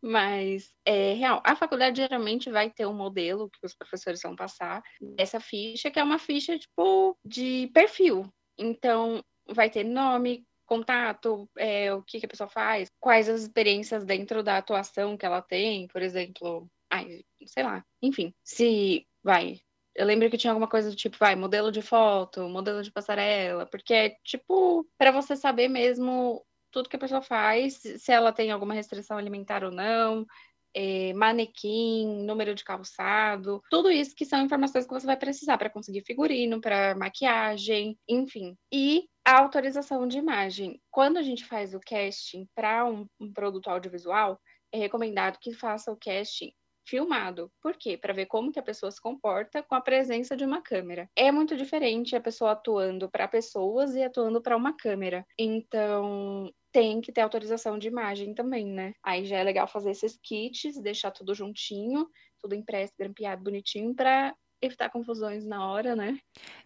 [0.02, 1.42] Mas é real.
[1.44, 5.98] A faculdade geralmente vai ter um modelo que os professores vão passar dessa ficha, que
[5.98, 8.26] é uma ficha tipo de perfil.
[8.58, 14.04] Então, vai ter nome, contato, é, o que, que a pessoa faz, quais as experiências
[14.04, 16.68] dentro da atuação que ela tem, por exemplo.
[16.90, 17.84] Ai, sei lá.
[18.02, 19.60] Enfim, se vai.
[19.94, 23.66] Eu lembro que tinha alguma coisa do tipo, vai, modelo de foto, modelo de passarela,
[23.66, 28.50] porque é tipo, para você saber mesmo tudo que a pessoa faz, se ela tem
[28.50, 30.24] alguma restrição alimentar ou não,
[30.74, 35.70] é, manequim, número de calçado, tudo isso que são informações que você vai precisar para
[35.70, 38.56] conseguir figurino, para maquiagem, enfim.
[38.72, 40.80] E a autorização de imagem.
[40.90, 44.40] Quando a gente faz o casting para um, um produto audiovisual,
[44.72, 46.52] é recomendado que faça o casting
[46.90, 47.50] filmado.
[47.62, 47.96] Por quê?
[47.96, 51.08] Para ver como que a pessoa se comporta com a presença de uma câmera.
[51.16, 55.24] É muito diferente a pessoa atuando para pessoas e atuando para uma câmera.
[55.38, 58.92] Então, tem que ter autorização de imagem também, né?
[59.02, 62.08] Aí já é legal fazer esses kits, deixar tudo juntinho,
[62.40, 66.18] tudo impresso, grampeado, bonitinho, para evitar confusões na hora, né?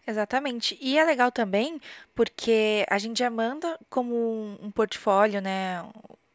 [0.05, 0.77] Exatamente.
[0.81, 1.79] E é legal também
[2.13, 5.81] porque a gente já manda como um portfólio, né?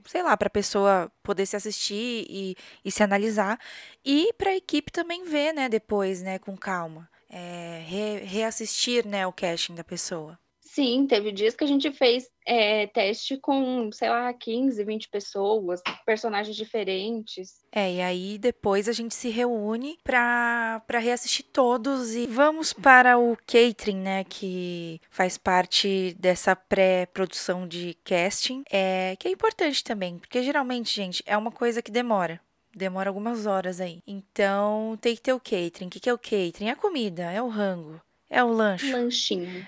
[0.07, 3.59] Sei lá, para a pessoa poder se assistir e, e se analisar
[4.05, 7.09] e para a equipe também ver, né, depois, né, com calma.
[7.29, 10.39] é, re, reassistir, né, o casting da pessoa.
[10.73, 15.81] Sim, teve dias que a gente fez é, teste com, sei lá, 15, 20 pessoas,
[16.07, 17.55] personagens diferentes.
[17.73, 23.37] É, e aí depois a gente se reúne para reassistir todos e vamos para o
[23.39, 30.41] catering, né, que faz parte dessa pré-produção de casting, é, que é importante também, porque
[30.41, 32.41] geralmente, gente, é uma coisa que demora.
[32.73, 34.01] Demora algumas horas aí.
[34.07, 35.89] Então, tem que ter o catering.
[35.89, 36.69] O que é o catering?
[36.69, 38.01] É a comida, é o rango.
[38.31, 38.93] É o lanche.
[38.93, 39.67] Lanchinho.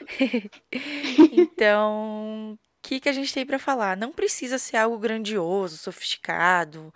[1.33, 3.97] então, o que, que a gente tem para falar?
[3.97, 6.95] Não precisa ser algo grandioso, sofisticado.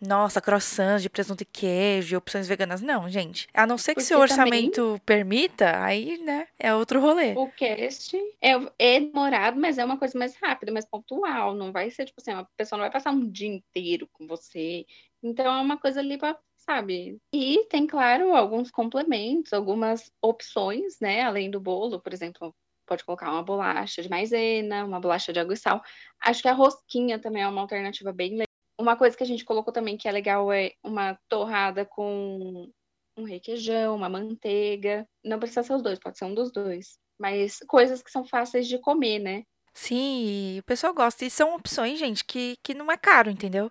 [0.00, 2.80] Nossa, croissants de presunto e queijo, opções veganas.
[2.80, 3.48] Não, gente.
[3.52, 5.00] A não ser que Porque seu orçamento também...
[5.04, 7.32] permita, aí, né, é outro rolê.
[7.32, 11.52] O cast é, é demorado, mas é uma coisa mais rápida, mais pontual.
[11.52, 14.86] Não vai ser, tipo assim, uma pessoa não vai passar um dia inteiro com você.
[15.20, 17.18] Então, é uma coisa ali pra sabe?
[17.32, 21.22] E tem, claro, alguns complementos, algumas opções, né?
[21.22, 22.54] Além do bolo, por exemplo,
[22.86, 25.82] pode colocar uma bolacha de maisena, uma bolacha de água e sal.
[26.20, 28.44] Acho que a rosquinha também é uma alternativa bem legal.
[28.78, 32.70] Uma coisa que a gente colocou também que é legal é uma torrada com
[33.16, 35.08] um requeijão, uma manteiga.
[35.24, 36.98] Não precisa ser os dois, pode ser um dos dois.
[37.18, 39.42] Mas coisas que são fáceis de comer, né?
[39.72, 41.24] Sim, o pessoal gosta.
[41.24, 43.70] E são opções, gente, que, que não é caro, entendeu?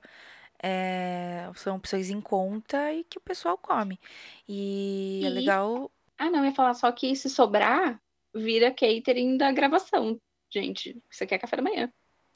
[0.62, 4.00] É, são opções em conta e que o pessoal come.
[4.48, 5.92] E, é legal.
[6.18, 8.02] Ah, não, eu ia falar só que se sobrar,
[8.34, 11.02] vira catering da gravação, gente.
[11.12, 11.92] Você quer café da manhã.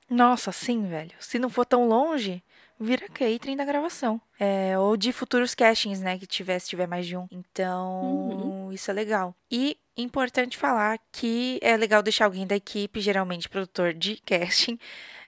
[0.10, 1.16] Nossa, sim, velho.
[1.20, 2.44] Se não for tão longe,
[2.78, 4.20] vira catering da gravação.
[4.38, 6.20] É, ou de futuros castings, né?
[6.20, 7.28] Que tiver, se tiver mais de um.
[7.32, 8.72] Então, uhum.
[8.74, 9.34] isso é legal.
[9.50, 14.78] E importante falar que é legal deixar alguém da equipe, geralmente produtor de casting,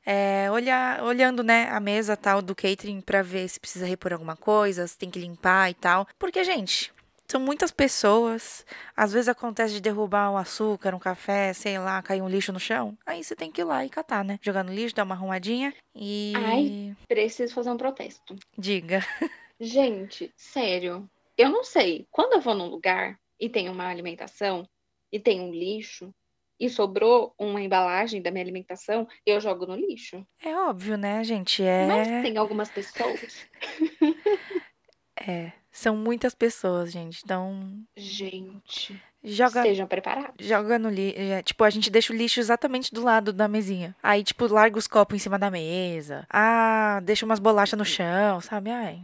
[0.06, 4.36] é, olhar, olhando, né, a mesa tal do catering para ver se precisa repor alguma
[4.36, 6.08] coisa, se tem que limpar e tal.
[6.20, 6.94] Porque, gente,
[7.28, 8.66] são muitas pessoas.
[8.96, 12.60] Às vezes acontece de derrubar um açúcar, um café, sei lá, cair um lixo no
[12.60, 12.98] chão.
[13.06, 14.40] Aí você tem que ir lá e catar, né?
[14.42, 16.34] Jogar no lixo, dar uma arrumadinha e.
[16.36, 18.36] Ai, preciso fazer um protesto.
[18.58, 19.00] Diga.
[19.60, 21.10] Gente, sério.
[21.38, 22.06] Eu não sei.
[22.12, 24.68] Quando eu vou num lugar e tem uma alimentação
[25.12, 26.14] e tem um lixo,
[26.60, 30.26] e sobrou uma embalagem da minha alimentação, eu jogo no lixo.
[30.44, 31.64] É óbvio, né, gente?
[31.64, 31.86] É...
[31.86, 33.48] Mas tem algumas pessoas.
[35.20, 37.22] é, são muitas pessoas, gente.
[37.24, 37.84] Então.
[37.98, 39.02] Gente.
[39.24, 40.46] Joga, Sejam preparados.
[40.46, 41.18] Joga no lixo.
[41.18, 43.96] É, tipo, a gente deixa o lixo exatamente do lado da mesinha.
[44.04, 46.28] Aí, tipo, larga os copos em cima da mesa.
[46.30, 48.70] Ah, deixa umas bolachas no chão, sabe?
[48.70, 49.02] Ai,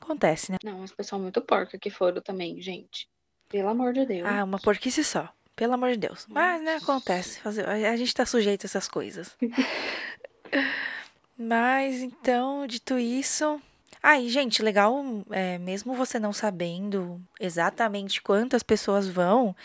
[0.00, 0.58] acontece, né?
[0.62, 3.08] Não, as pessoas muito porcas que foram também, gente.
[3.48, 4.26] Pelo amor de Deus.
[4.26, 5.32] Ah, uma porquice só.
[5.56, 6.26] Pelo amor de Deus.
[6.28, 7.40] Mas, né, acontece.
[7.44, 9.36] A gente tá sujeito a essas coisas.
[11.38, 13.60] Mas, então, dito isso.
[14.02, 19.56] Aí, ah, gente, legal, é, mesmo você não sabendo exatamente quantas pessoas vão,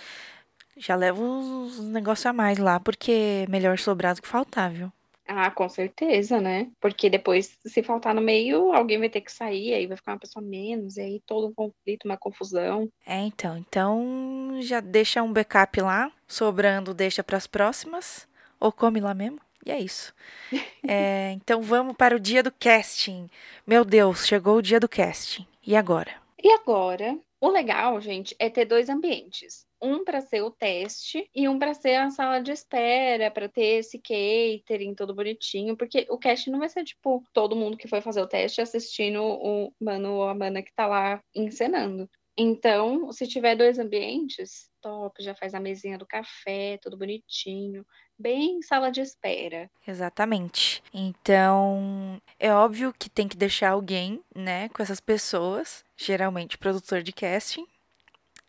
[0.78, 4.92] já leva uns negócios a mais lá, porque é melhor sobrar do que faltar, viu?
[5.32, 6.72] Ah, com certeza, né?
[6.82, 10.20] Porque depois, se faltar no meio, alguém vai ter que sair, aí vai ficar uma
[10.20, 12.90] pessoa menos, e aí todo um conflito, uma confusão.
[13.06, 13.56] É, então.
[13.56, 18.28] Então, já deixa um backup lá, sobrando deixa para as próximas,
[18.60, 19.40] ou come lá mesmo.
[19.64, 20.16] E é isso.
[20.88, 23.30] é, então vamos para o dia do casting.
[23.68, 25.46] Meu Deus, chegou o dia do casting.
[25.64, 26.12] E agora?
[26.44, 31.48] E agora, o legal, gente, é ter dois ambientes um para ser o teste e
[31.48, 36.18] um para ser a sala de espera, para ter esse catering todo bonitinho, porque o
[36.18, 40.14] cast não vai ser tipo todo mundo que foi fazer o teste assistindo o mano
[40.14, 42.10] ou a mana que tá lá encenando.
[42.42, 47.86] Então, se tiver dois ambientes, top, já faz a mesinha do café, tudo bonitinho,
[48.18, 49.70] bem sala de espera.
[49.86, 50.82] Exatamente.
[50.94, 57.12] Então, é óbvio que tem que deixar alguém, né, com essas pessoas, geralmente produtor de
[57.12, 57.68] casting,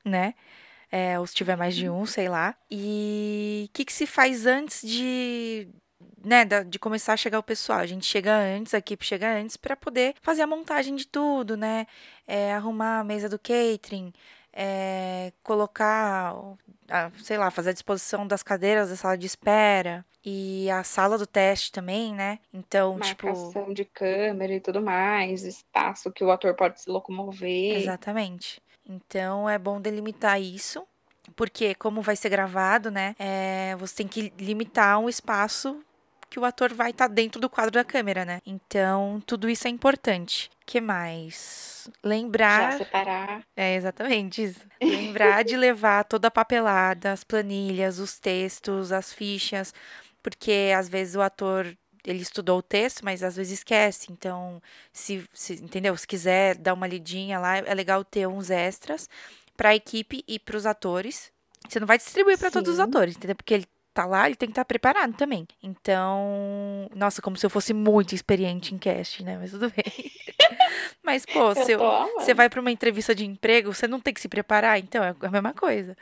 [0.04, 0.34] né?
[0.90, 2.55] É, ou se tiver mais de um, sei lá.
[2.70, 5.68] E o que, que se faz antes de,
[6.24, 7.79] né, de começar a chegar o pessoal.
[7.79, 11.57] A gente chega antes, a equipe chega antes para poder fazer a montagem de tudo,
[11.57, 11.87] né?
[12.26, 14.12] É, arrumar a mesa do catering,
[14.53, 16.35] é, colocar,
[17.22, 21.26] sei lá, fazer a disposição das cadeiras da sala de espera e a sala do
[21.26, 22.38] teste também, né?
[22.53, 26.90] Então, tipo Marcação tipo de câmera e tudo mais, espaço que o ator pode se
[26.90, 27.76] locomover.
[27.76, 28.61] Exatamente.
[28.90, 30.85] Então é bom delimitar isso,
[31.37, 33.14] porque como vai ser gravado, né?
[33.18, 35.81] É, você tem que limitar um espaço
[36.29, 38.40] que o ator vai estar tá dentro do quadro da câmera, né?
[38.46, 40.48] Então, tudo isso é importante.
[40.64, 41.88] que mais?
[42.05, 42.72] Lembrar.
[42.72, 43.40] Já separar.
[43.57, 44.61] É, exatamente isso.
[44.81, 49.74] Lembrar de levar toda a papelada, as planilhas, os textos, as fichas,
[50.22, 54.10] porque às vezes o ator ele estudou o texto, mas às vezes esquece.
[54.10, 55.96] Então, se, se, entendeu?
[55.96, 59.08] Se quiser dar uma lidinha lá, é legal ter uns extras
[59.56, 61.30] para a equipe e para os atores.
[61.68, 63.36] Você não vai distribuir para todos os atores, entendeu?
[63.36, 63.66] Porque ele
[64.00, 65.46] tá lá, ele tem que estar tá preparado também.
[65.62, 69.37] Então, nossa, como se eu fosse muito experiente em cast, né?
[69.38, 69.85] Mas tudo bem.
[71.02, 74.29] Mas, pô, se você vai para uma entrevista de emprego, você não tem que se
[74.29, 75.96] preparar, então é a mesma coisa.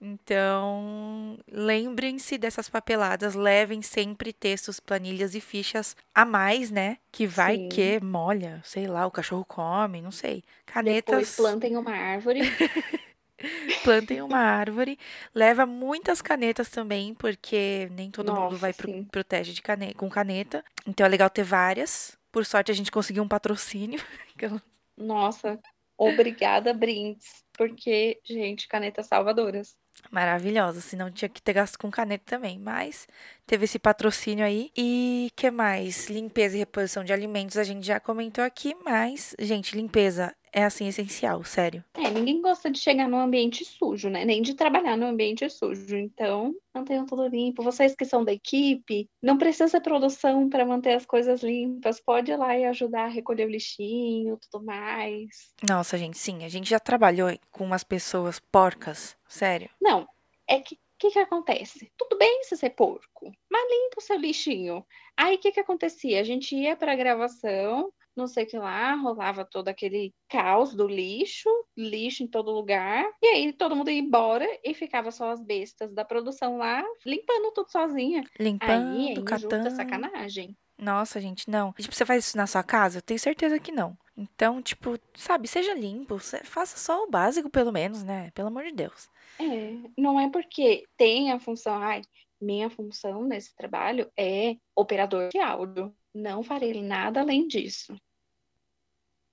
[0.00, 6.96] Então, lembrem-se dessas papeladas, levem sempre textos, planilhas e fichas a mais, né?
[7.12, 7.68] Que vai Sim.
[7.68, 10.42] que molha, sei lá, o cachorro come, não sei.
[10.66, 11.04] Canetas.
[11.04, 12.40] Depois plantem uma árvore.
[13.82, 14.98] plantem uma árvore.
[15.34, 19.94] Leva muitas canetas também, porque nem todo Nossa, mundo vai pro, pro teste de caneta,
[19.94, 20.64] com caneta.
[20.86, 22.16] Então é legal ter várias.
[22.30, 24.00] Por sorte, a gente conseguiu um patrocínio.
[24.96, 25.58] Nossa,
[25.96, 27.44] obrigada, Brindes.
[27.52, 29.76] Porque, gente, canetas salvadoras.
[30.10, 32.58] Maravilhosa, senão tinha que ter gasto com caneta também.
[32.58, 33.06] Mas
[33.50, 34.70] teve esse patrocínio aí.
[34.76, 36.08] E que mais?
[36.08, 40.86] Limpeza e reposição de alimentos a gente já comentou aqui, mas, gente, limpeza é assim
[40.86, 41.84] essencial, sério.
[41.94, 44.24] É, ninguém gosta de chegar num ambiente sujo, né?
[44.24, 45.96] Nem de trabalhar num ambiente sujo.
[45.96, 47.62] Então, mantenham tudo limpo.
[47.64, 52.00] Vocês que são da equipe, não precisa ser produção para manter as coisas limpas.
[52.00, 55.52] Pode ir lá e ajudar a recolher o lixinho, tudo mais.
[55.68, 59.68] Nossa, gente, sim, a gente já trabalhou com umas pessoas porcas, sério.
[59.80, 60.06] Não,
[60.48, 61.90] é que que, que acontece?
[61.96, 64.84] Tudo bem se ser porco, mas limpa o seu lixinho.
[65.16, 66.20] Aí o que, que acontecia?
[66.20, 67.90] A gente ia para a gravação,
[68.20, 73.04] não sei o que lá, rolava todo aquele caos do lixo, lixo em todo lugar,
[73.22, 77.52] e aí todo mundo ia embora e ficava só as bestas da produção lá, limpando
[77.52, 78.22] tudo sozinha.
[78.38, 79.70] Limpando, aí é catando.
[79.70, 80.56] sacanagem.
[80.78, 81.72] Nossa, gente, não.
[81.72, 82.98] Tipo, você faz isso na sua casa?
[82.98, 83.98] Eu tenho certeza que não.
[84.16, 88.30] Então, tipo, sabe, seja limpo, faça só o básico, pelo menos, né?
[88.32, 89.08] Pelo amor de Deus.
[89.38, 92.02] É, não é porque tem a função, ai,
[92.40, 95.94] minha função nesse trabalho é operador de áudio.
[96.14, 97.94] Não farei nada além disso.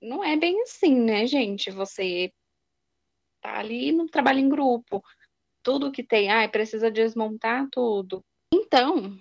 [0.00, 1.70] Não é bem assim, né, gente?
[1.70, 2.32] Você
[3.40, 5.02] tá ali no trabalho em grupo.
[5.62, 8.24] Tudo que tem, ai, precisa desmontar tudo.
[8.52, 9.18] Então,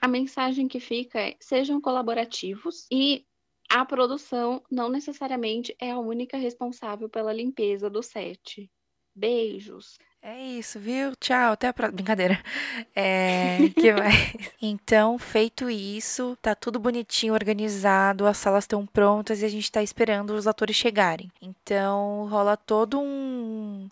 [0.00, 3.24] a mensagem que fica é: sejam colaborativos e
[3.70, 8.70] a produção não necessariamente é a única responsável pela limpeza do set.
[9.14, 9.98] Beijos.
[10.28, 11.14] É isso, viu?
[11.14, 11.94] Tchau, até a próxima.
[11.94, 12.42] Brincadeira.
[12.96, 14.34] É, que mais?
[14.60, 19.84] Então, feito isso, tá tudo bonitinho, organizado, as salas estão prontas e a gente tá
[19.84, 21.30] esperando os atores chegarem.
[21.40, 23.88] Então, rola todo um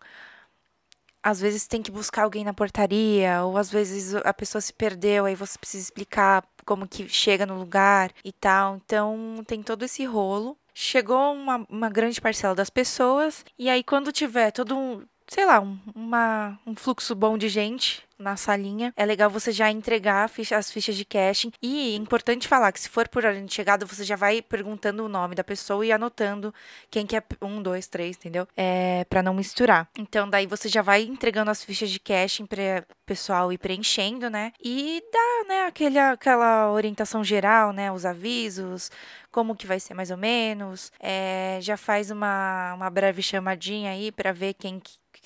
[1.23, 5.25] às vezes tem que buscar alguém na portaria, ou às vezes a pessoa se perdeu,
[5.27, 8.77] aí você precisa explicar como que chega no lugar e tal.
[8.85, 10.59] Então tem todo esse rolo.
[10.75, 15.03] Chegou uma, uma grande parcela das pessoas, e aí quando tiver todo um,
[15.35, 19.69] sei lá, um, uma, um fluxo bom de gente na salinha, é legal você já
[19.69, 21.51] entregar ficha, as fichas de casting.
[21.61, 25.05] E é importante falar que se for por ordem de chegada, você já vai perguntando
[25.05, 26.55] o nome da pessoa e anotando
[26.89, 28.47] quem que é um, dois, três, entendeu?
[28.57, 29.89] É, para não misturar.
[29.99, 34.53] Então, daí você já vai entregando as fichas de casting para pessoal ir preenchendo, né?
[34.63, 37.91] E dá, né, aquele, aquela orientação geral, né?
[37.91, 38.89] Os avisos,
[39.33, 40.93] como que vai ser mais ou menos.
[41.01, 44.81] É, já faz uma, uma breve chamadinha aí para ver quem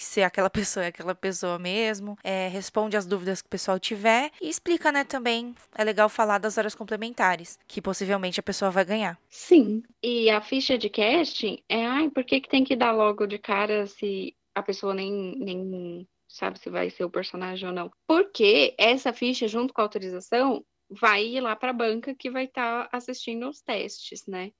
[0.04, 4.30] se aquela pessoa é aquela pessoa mesmo, é, responde as dúvidas que o pessoal tiver
[4.40, 5.54] e explica, né, também.
[5.76, 9.18] É legal falar das horas complementares, que possivelmente a pessoa vai ganhar.
[9.28, 9.82] Sim.
[10.02, 13.38] E a ficha de casting é, ai, por que, que tem que dar logo de
[13.38, 17.90] cara se a pessoa nem, nem sabe se vai ser o personagem ou não?
[18.06, 22.44] Porque essa ficha, junto com a autorização, vai ir lá para a banca que vai
[22.44, 24.50] estar tá assistindo os testes, né?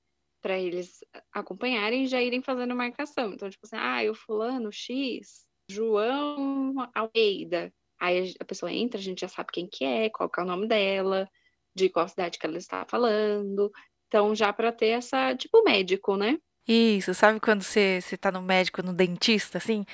[0.41, 0.99] Para eles
[1.33, 3.33] acompanharem e já irem fazendo marcação.
[3.33, 7.73] Então, tipo assim, ah, o fulano X, João Almeida.
[7.99, 10.47] Aí a pessoa entra, a gente já sabe quem que é, qual que é o
[10.47, 11.29] nome dela,
[11.75, 13.71] de qual cidade que ela está falando.
[14.07, 16.37] Então, já para ter essa, tipo, médico, né?
[16.67, 19.85] Isso, sabe quando você, você tá no médico, no dentista, assim?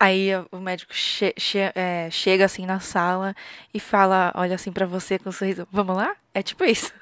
[0.00, 3.34] Aí o médico che che é, chega assim na sala
[3.72, 6.16] e fala, olha assim para você com um sorriso, vamos lá?
[6.34, 6.92] É tipo isso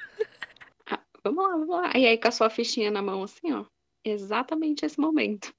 [1.25, 1.93] vamos lá, vamos lá.
[1.97, 3.65] E aí com a sua fichinha na mão, assim, ó.
[4.05, 5.55] Exatamente esse momento.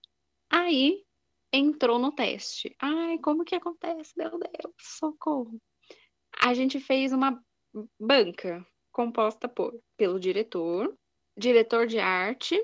[0.49, 1.03] Aí
[1.51, 2.75] entrou no teste.
[2.79, 4.13] Ai, como que acontece?
[4.17, 5.61] Meu Deus, socorro.
[6.41, 7.41] A gente fez uma
[7.99, 10.93] banca composta por pelo diretor,
[11.37, 12.59] diretor de arte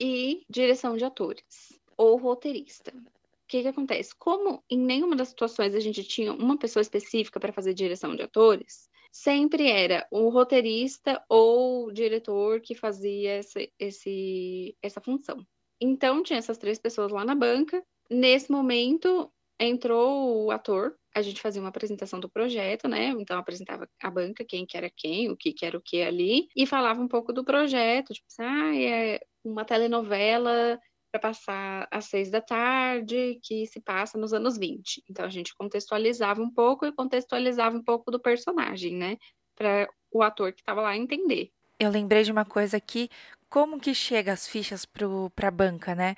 [0.00, 2.92] e direção de atores ou roteirista.
[2.96, 4.14] O que, que acontece?
[4.16, 8.22] Como em nenhuma das situações a gente tinha uma pessoa específica para fazer direção de
[8.22, 15.44] atores, sempre era o roteirista ou o diretor que fazia essa, esse, essa função.
[15.80, 17.82] Então, tinha essas três pessoas lá na banca.
[18.10, 23.08] Nesse momento, entrou o ator, a gente fazia uma apresentação do projeto, né?
[23.18, 26.48] Então apresentava a banca, quem que era quem, o que que era o que ali,
[26.56, 30.78] e falava um pouco do projeto, tipo assim, ah, é uma telenovela
[31.10, 35.02] para passar às seis da tarde, que se passa nos anos 20.
[35.08, 39.16] Então a gente contextualizava um pouco e contextualizava um pouco do personagem, né?
[39.56, 41.50] Para o ator que estava lá entender.
[41.78, 43.08] Eu lembrei de uma coisa aqui,
[43.48, 46.14] como que chega as fichas para a banca, né?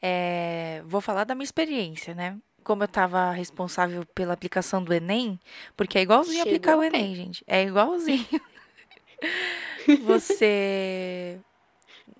[0.00, 2.38] É, vou falar da minha experiência, né?
[2.62, 5.38] Como eu estava responsável pela aplicação do Enem,
[5.76, 7.44] porque é igualzinho Chegou aplicar o Enem, gente.
[7.46, 8.26] É igualzinho.
[10.04, 11.38] Você,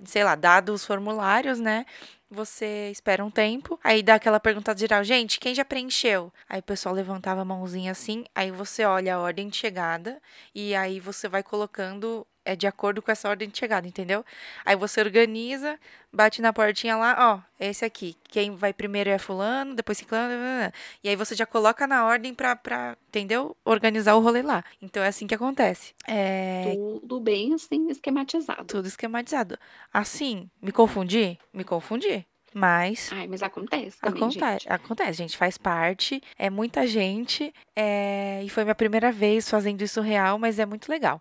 [0.05, 1.85] sei lá, dado os formulários, né?
[2.29, 6.33] Você espera um tempo, aí dá aquela pergunta geral, gente, quem já preencheu?
[6.49, 10.21] Aí o pessoal levantava a mãozinha assim, aí você olha a ordem de chegada
[10.53, 14.25] e aí você vai colocando é de acordo com essa ordem de chegada, entendeu?
[14.65, 15.79] Aí você organiza,
[16.13, 18.17] bate na portinha lá, ó, esse aqui.
[18.29, 20.33] Quem vai primeiro é fulano, depois ciclano,
[21.03, 23.57] e aí você já coloca na ordem pra, pra entendeu?
[23.65, 24.65] Organizar o rolê lá.
[24.81, 25.93] Então é assim que acontece.
[26.07, 26.73] É...
[27.01, 28.65] Tudo bem assim, esquematizado.
[28.65, 29.59] Tudo esquematizado.
[29.93, 31.39] Assim, me confundi?
[31.53, 32.25] Me confundi.
[32.55, 33.11] Mas.
[33.13, 34.01] Ai, mas acontece.
[34.01, 34.73] Também, acontece, gente.
[34.73, 35.37] acontece, gente.
[35.37, 36.23] Faz parte.
[36.39, 37.53] É muita gente.
[37.75, 38.41] É...
[38.43, 41.21] E foi minha primeira vez fazendo isso real, mas é muito legal.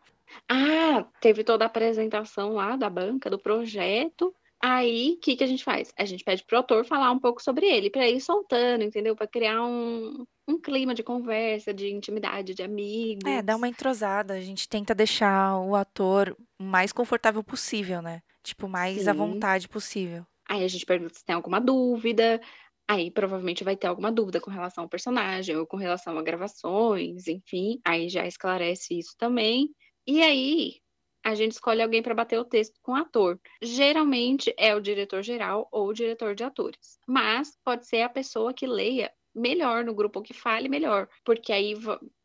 [0.50, 4.34] Ah, teve toda a apresentação lá da banca, do projeto.
[4.62, 5.94] Aí, o que, que a gente faz?
[5.98, 9.16] A gente pede pro autor falar um pouco sobre ele, para ir soltando, entendeu?
[9.16, 13.30] Para criar um, um clima de conversa, de intimidade, de amigos.
[13.30, 14.34] É, dá uma entrosada.
[14.34, 18.22] A gente tenta deixar o ator o mais confortável possível, né?
[18.44, 19.10] Tipo, mais Sim.
[19.10, 20.26] à vontade possível.
[20.48, 22.42] Aí a gente pergunta se tem alguma dúvida.
[22.88, 27.28] Aí provavelmente vai ter alguma dúvida com relação ao personagem ou com relação a gravações,
[27.28, 27.80] enfim.
[27.84, 29.70] Aí já esclarece isso também.
[30.08, 30.76] E aí,
[31.24, 33.40] a gente escolhe alguém para bater o texto com o ator.
[33.62, 38.54] Geralmente é o diretor geral ou o diretor de atores, mas pode ser a pessoa
[38.54, 41.74] que leia melhor no grupo, ou que fale melhor, porque aí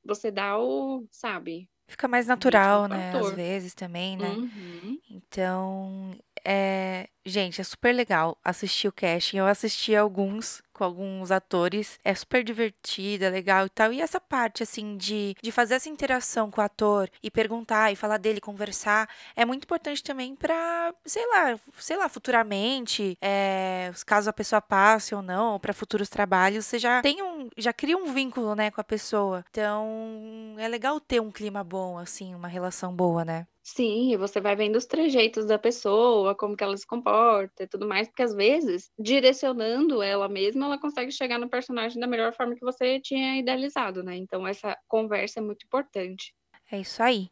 [0.04, 1.68] você dá o, sabe?
[1.88, 3.12] Fica mais natural, né?
[3.18, 4.28] Às vezes também, né?
[4.28, 5.00] Uhum.
[5.10, 6.10] Então,
[6.44, 7.08] é...
[7.24, 9.38] gente, é super legal assistir o casting.
[9.38, 11.98] Eu assisti alguns com alguns atores.
[12.02, 13.92] É super divertida, é legal e tal.
[13.92, 17.96] E essa parte, assim, de, de fazer essa interação com o ator e perguntar e
[17.96, 24.30] falar dele, conversar, é muito importante também pra, sei lá, sei lá, futuramente, é, caso
[24.30, 27.96] a pessoa passe ou não, ou pra futuros trabalhos, você já tem um, já cria
[27.98, 29.44] um vínculo, né, com a pessoa.
[29.50, 33.46] Então, é legal ter um clima bom, assim, uma relação boa, né?
[33.62, 37.68] Sim, e você vai vendo os trejeitos da pessoa, como que ela se comporta e
[37.68, 42.34] tudo mais, porque às vezes, direcionando ela mesma, ela consegue chegar no personagem da melhor
[42.34, 44.16] forma que você tinha idealizado, né?
[44.16, 46.34] Então essa conversa é muito importante.
[46.70, 47.30] É isso aí.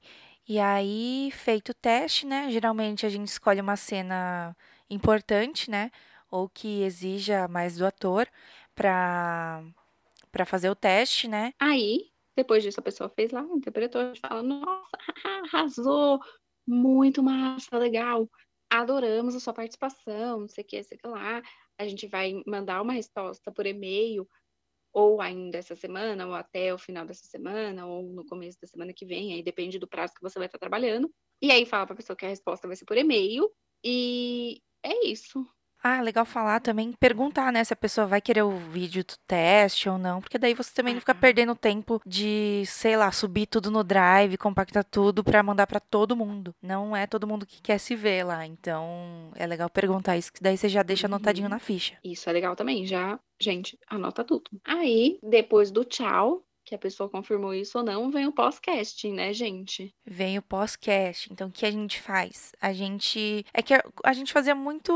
[0.48, 2.50] E aí, feito o teste, né?
[2.50, 4.56] Geralmente a gente escolhe uma cena
[4.90, 5.90] importante, né?
[6.30, 8.28] Ou que exija mais do ator
[8.74, 9.62] para
[10.32, 11.54] para fazer o teste, né?
[11.60, 16.20] Aí, depois disso, a pessoa fez lá, interpretou, a gente fala, nossa, arrasou,
[16.64, 18.30] muito massa, legal,
[18.70, 21.42] adoramos a sua participação, não sei o que, sei que lá.
[21.76, 24.24] A gente vai mandar uma resposta por e-mail,
[24.94, 28.92] ou ainda essa semana, ou até o final dessa semana, ou no começo da semana
[28.94, 31.12] que vem, aí depende do prazo que você vai estar trabalhando.
[31.42, 33.50] E aí fala para a pessoa que a resposta vai ser por e-mail,
[33.84, 35.44] e é isso.
[35.88, 39.88] Ah, legal falar também, perguntar, né, se a pessoa vai querer o vídeo do teste
[39.88, 43.70] ou não, porque daí você também não fica perdendo tempo de, sei lá, subir tudo
[43.70, 46.54] no Drive, compactar tudo para mandar para todo mundo.
[46.62, 50.42] Não é todo mundo que quer se ver lá, então é legal perguntar isso, que
[50.42, 51.54] daí você já deixa anotadinho uhum.
[51.54, 51.96] na ficha.
[52.04, 54.44] Isso é legal também, já, gente, anota tudo.
[54.64, 59.32] Aí, depois do tchau, que a pessoa confirmou isso ou não, vem o pós-casting, né,
[59.32, 59.94] gente?
[60.04, 61.32] Vem o pós-casting.
[61.32, 62.52] Então, o que a gente faz?
[62.60, 63.44] A gente.
[63.54, 64.92] É que a, gente fazia muito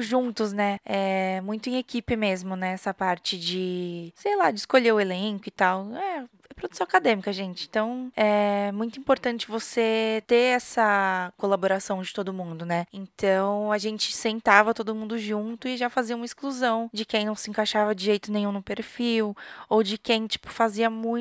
[0.00, 0.78] juntos, né?
[0.84, 2.72] É, muito em equipe mesmo, né?
[2.72, 5.94] Essa parte de, sei lá, de escolher o elenco e tal.
[5.94, 7.66] É, é produção acadêmica, gente.
[7.68, 12.86] Então, é muito importante você ter essa colaboração de todo mundo, né?
[12.92, 17.34] Então, a gente sentava todo mundo junto e já fazia uma exclusão de quem não
[17.34, 19.36] se encaixava de jeito nenhum no perfil,
[19.68, 21.11] ou de quem, tipo, fazia muito.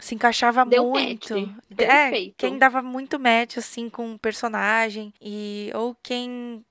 [0.00, 1.34] Se encaixava Deu muito.
[1.34, 1.60] Match.
[1.78, 6.64] É, quem dava muito match, assim, com o personagem, e ou quem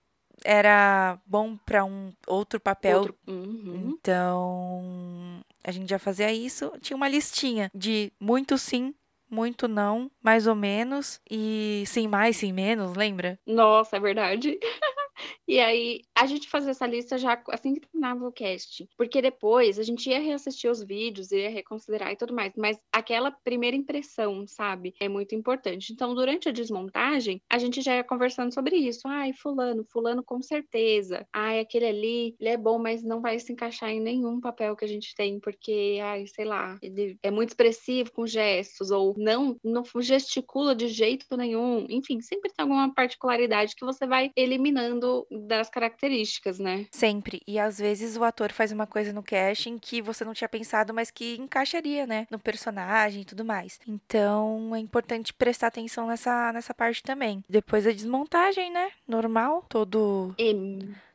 [0.43, 2.99] era bom para um outro papel.
[2.99, 3.15] Outro.
[3.27, 3.95] Uhum.
[3.99, 6.71] Então, a gente já fazia isso.
[6.81, 8.93] Tinha uma listinha de muito sim,
[9.29, 13.38] muito não, mais ou menos, e sim mais, sim menos, lembra?
[13.45, 14.57] Nossa, é verdade.
[15.48, 18.88] E aí, a gente fazia essa lista já assim que terminava o cast.
[18.98, 22.52] Porque depois a gente ia reassistir os vídeos, ia reconsiderar e tudo mais.
[22.58, 24.93] Mas aquela primeira impressão, sabe?
[25.00, 25.93] É muito importante.
[25.93, 29.08] Então, durante a desmontagem, a gente já ia conversando sobre isso.
[29.08, 31.26] Ai, fulano, fulano com certeza.
[31.32, 34.84] Ai, aquele ali, ele é bom, mas não vai se encaixar em nenhum papel que
[34.84, 35.39] a gente tem.
[35.39, 38.91] Porque, ai, sei lá, ele é muito expressivo com gestos.
[38.91, 41.86] Ou não, não gesticula de jeito nenhum.
[41.89, 46.85] Enfim, sempre tem alguma particularidade que você vai eliminando das características, né?
[46.91, 47.41] Sempre.
[47.47, 50.93] E às vezes o ator faz uma coisa no casting que você não tinha pensado,
[50.93, 52.27] mas que encaixaria, né?
[52.29, 53.79] No personagem e tudo mais.
[53.88, 57.43] Então é importante prestar atenção nessa, nessa parte também.
[57.49, 58.91] Depois a desmontagem, né?
[59.07, 59.65] Normal.
[59.69, 60.33] Todo.
[60.38, 60.53] E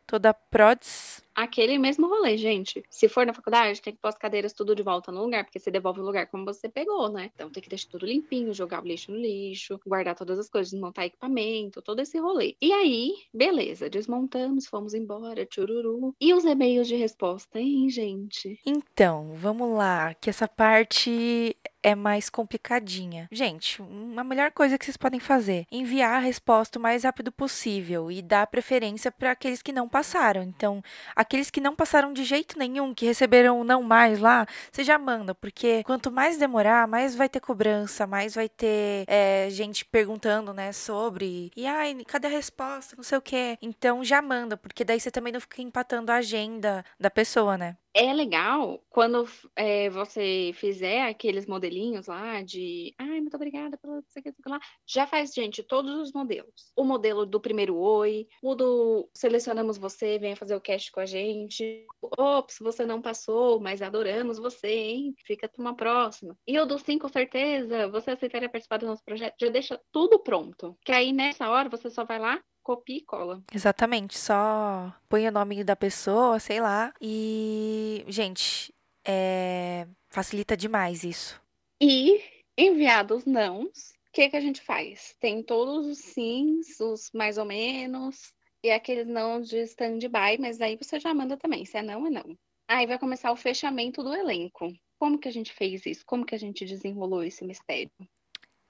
[0.07, 2.83] Toda prods aquele mesmo rolê, gente.
[2.91, 5.59] Se for na faculdade, tem que pôr as cadeiras tudo de volta no lugar, porque
[5.59, 7.31] você devolve o lugar como você pegou, né?
[7.35, 10.73] Então tem que deixar tudo limpinho, jogar o lixo no lixo, guardar todas as coisas,
[10.73, 12.57] desmontar equipamento, todo esse rolê.
[12.61, 16.15] E aí, beleza, desmontamos, fomos embora, tchururu.
[16.21, 18.61] E os e-mails de resposta, hein, gente?
[18.67, 23.29] Então, vamos lá, que essa parte é mais complicadinha.
[23.31, 23.83] Gente,
[24.17, 28.23] a melhor coisa que vocês podem fazer, enviar a resposta o mais rápido possível e
[28.23, 30.43] dar preferência para aqueles que não passaram.
[30.43, 30.83] Então,
[31.23, 35.35] aqueles que não passaram de jeito nenhum, que receberam não mais lá, você já manda,
[35.35, 40.73] porque quanto mais demorar, mais vai ter cobrança, mais vai ter é, gente perguntando, né,
[40.73, 43.59] sobre, e ai, cadê a resposta, não sei o quê.
[43.63, 47.77] Então já manda, porque daí você também não fica empatando a agenda da pessoa, né?
[47.95, 54.03] É legal quando é, você fizer aqueles modelinhos lá de ai, muito obrigada pelo
[54.47, 54.59] lá.
[54.87, 56.73] Já faz, gente, todos os modelos.
[56.75, 61.07] O modelo do primeiro oi, o do selecionamos você, venha fazer o cast com a
[61.07, 61.87] gente.
[62.19, 65.15] Ops, você não passou, mas adoramos você, hein?
[65.27, 66.37] Fica para uma próxima.
[66.47, 69.35] E o do sim, com certeza, você aceitaria participar do nosso projeto?
[69.39, 70.77] Já deixa tudo pronto.
[70.85, 73.43] Que aí nessa hora você só vai lá, copia e cola.
[73.53, 76.93] Exatamente, só põe o nome da pessoa, sei lá.
[77.01, 78.73] E, gente,
[79.05, 79.87] é...
[80.09, 81.41] facilita demais isso.
[81.81, 82.23] E
[82.57, 85.17] enviados nãos, o que, que a gente faz?
[85.19, 88.33] Tem todos os sims, os mais ou menos,
[88.63, 92.11] e aqueles não de stand-by, mas aí você já manda também, se é não, é
[92.11, 92.39] não.
[92.69, 94.73] Aí vai começar o fechamento do elenco.
[94.99, 96.07] Como que a gente fez isso?
[96.07, 97.91] Como que a gente desenrolou esse mistério?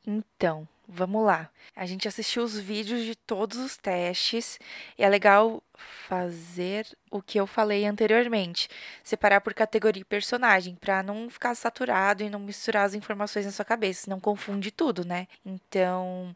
[0.07, 1.51] Então, vamos lá.
[1.74, 4.59] A gente assistiu os vídeos de todos os testes
[4.99, 5.62] e é legal
[6.09, 8.68] fazer o que eu falei anteriormente,
[9.03, 13.53] separar por categoria e personagem, para não ficar saturado e não misturar as informações na
[13.53, 15.26] sua cabeça, não confunde tudo, né?
[15.45, 16.34] Então,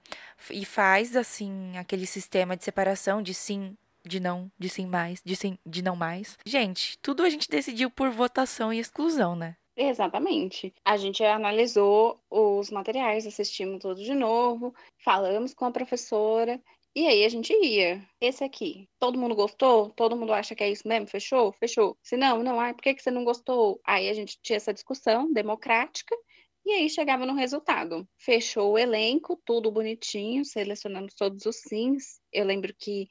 [0.50, 5.34] e faz assim aquele sistema de separação de sim de não, de sim mais, de
[5.34, 6.38] sim, de não mais.
[6.46, 9.56] Gente, tudo a gente decidiu por votação e exclusão, né?
[9.76, 10.72] Exatamente.
[10.84, 14.74] A gente analisou os materiais, assistimos tudo de novo,
[15.04, 16.62] falamos com a professora
[16.94, 18.02] e aí a gente ia.
[18.18, 19.90] Esse aqui, todo mundo gostou?
[19.90, 21.06] Todo mundo acha que é isso mesmo?
[21.06, 21.52] Fechou?
[21.52, 21.96] Fechou.
[22.02, 23.78] Se não, não, ai, por que, que você não gostou?
[23.84, 26.16] Aí a gente tinha essa discussão democrática
[26.64, 28.08] e aí chegava no resultado.
[28.18, 32.18] Fechou o elenco, tudo bonitinho, selecionamos todos os sims.
[32.32, 33.08] Eu lembro que,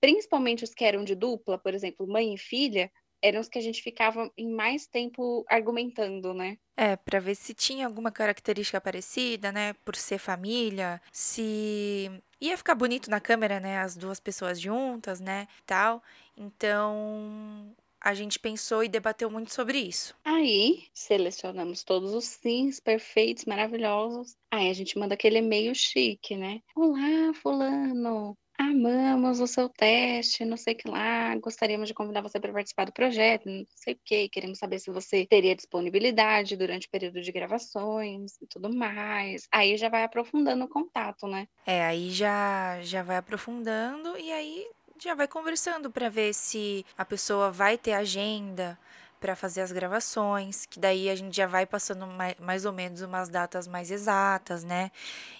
[0.00, 2.90] principalmente os que eram de dupla, por exemplo, mãe e filha,
[3.22, 6.58] eram os que a gente ficava em mais tempo argumentando, né?
[6.76, 9.74] É, para ver se tinha alguma característica parecida, né?
[9.84, 12.10] Por ser família, se
[12.40, 13.78] ia ficar bonito na câmera, né?
[13.78, 15.46] As duas pessoas juntas, né?
[15.64, 16.02] Tal.
[16.36, 20.14] Então, a gente pensou e debateu muito sobre isso.
[20.24, 24.36] Aí, selecionamos todos os sims perfeitos, maravilhosos.
[24.50, 26.60] Aí a gente manda aquele e-mail chique, né?
[26.74, 28.36] Olá, fulano.
[28.70, 31.34] Amamos o seu teste, não sei o que lá.
[31.36, 34.28] Gostaríamos de convidar você para participar do projeto, não sei o que.
[34.28, 39.48] Queremos saber se você teria disponibilidade durante o período de gravações e tudo mais.
[39.50, 41.48] Aí já vai aprofundando o contato, né?
[41.66, 44.66] É, aí já, já vai aprofundando e aí
[45.02, 48.78] já vai conversando para ver se a pessoa vai ter agenda
[49.20, 53.02] para fazer as gravações, que daí a gente já vai passando mais, mais ou menos
[53.02, 54.90] umas datas mais exatas, né?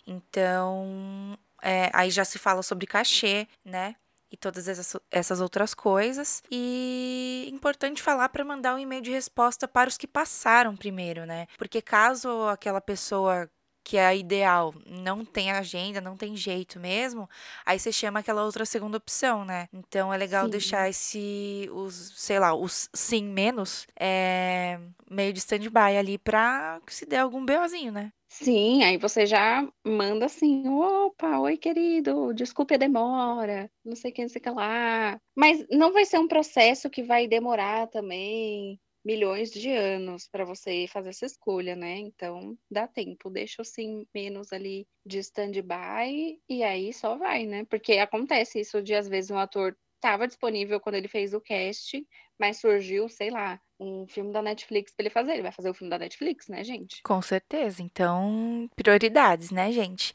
[0.06, 3.94] Então, é, aí já se fala sobre cachê, né?
[4.30, 6.42] E todas essas, essas outras coisas.
[6.50, 11.46] E importante falar para mandar um e-mail de resposta para os que passaram primeiro, né?
[11.58, 13.48] Porque caso aquela pessoa
[13.84, 17.28] que é a ideal, não tem agenda, não tem jeito mesmo,
[17.66, 19.68] aí você chama aquela outra segunda opção, né?
[19.72, 20.50] Então é legal sim.
[20.50, 24.78] deixar esse, os, sei lá, os sim menos, é,
[25.10, 28.12] meio de stand-by ali pra se der algum BOzinho, né?
[28.34, 34.14] Sim, aí você já manda assim, opa, oi querido, desculpe a demora, não sei o
[34.14, 35.20] que, não sei o que lá.
[35.36, 40.86] Mas não vai ser um processo que vai demorar também milhões de anos para você
[40.88, 41.98] fazer essa escolha, né?
[41.98, 47.64] Então dá tempo, deixa assim menos ali de stand-by e aí só vai, né?
[47.68, 52.02] Porque acontece isso de às vezes um ator estava disponível quando ele fez o cast,
[52.38, 55.32] mas surgiu, sei lá, um filme da Netflix para ele fazer.
[55.32, 57.04] Ele vai fazer o filme da Netflix, né, gente?
[57.04, 57.82] Com certeza.
[57.82, 60.12] Então, prioridades, né, gente?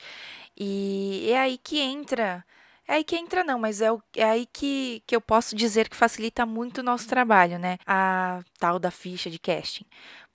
[0.57, 2.45] E é aí que entra
[2.88, 5.89] É aí que entra, não, mas é, o, é aí que, que eu posso dizer
[5.89, 7.78] que facilita muito o nosso trabalho, né?
[7.86, 9.86] A tal da ficha de casting.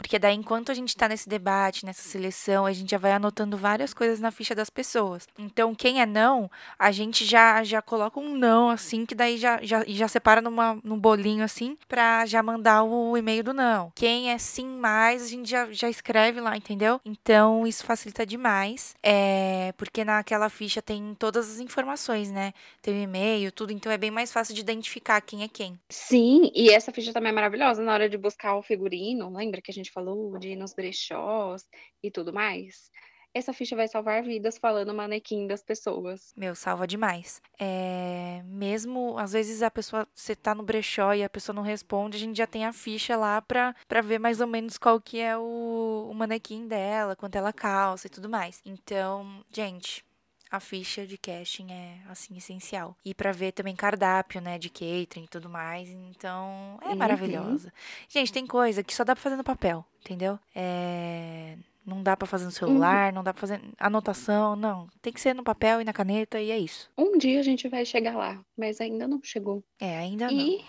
[0.03, 3.57] Porque daí, enquanto a gente está nesse debate, nessa seleção, a gente já vai anotando
[3.57, 5.29] várias coisas na ficha das pessoas.
[5.39, 9.61] Então, quem é não, a gente já, já coloca um não, assim, que daí já,
[9.63, 13.93] já, já separa numa, num bolinho, assim, pra já mandar o e-mail do não.
[13.95, 17.01] Quem é sim mais, a gente já, já escreve lá, entendeu?
[17.05, 18.97] Então, isso facilita demais.
[19.05, 22.53] É, porque naquela ficha tem todas as informações, né?
[22.83, 23.73] Tem o e-mail, tudo.
[23.73, 25.79] Então, é bem mais fácil de identificar quem é quem.
[25.89, 29.33] Sim, e essa ficha também é maravilhosa na hora de buscar o figurino.
[29.33, 31.69] Lembra que a gente falou de ir nos brechós
[32.03, 32.91] e tudo mais.
[33.35, 36.35] Essa ficha vai salvar vidas falando manequim das pessoas.
[36.37, 37.41] Meu, salva demais.
[37.59, 42.19] É, mesmo, às vezes a pessoa, você tá no brechó e a pessoa não responde,
[42.19, 45.19] a gente já tem a ficha lá pra, pra ver mais ou menos qual que
[45.19, 48.61] é o, o manequim dela, quanto ela calça e tudo mais.
[48.67, 50.05] Então, gente,
[50.53, 52.95] a ficha de casting é assim essencial.
[53.03, 55.89] E para ver também cardápio, né, de catering e tudo mais.
[55.89, 56.97] Então, é uhum.
[56.97, 57.73] maravilhosa.
[58.07, 60.39] Gente, tem coisa que só dá para fazer no papel, entendeu?
[60.55, 63.17] É não dá para fazer no celular, uhum.
[63.17, 64.89] não dá para fazer anotação, não.
[65.01, 66.89] Tem que ser no papel e na caneta e é isso.
[66.97, 69.65] Um dia a gente vai chegar lá, mas ainda não chegou.
[69.81, 70.59] É, ainda e...
[70.59, 70.65] não.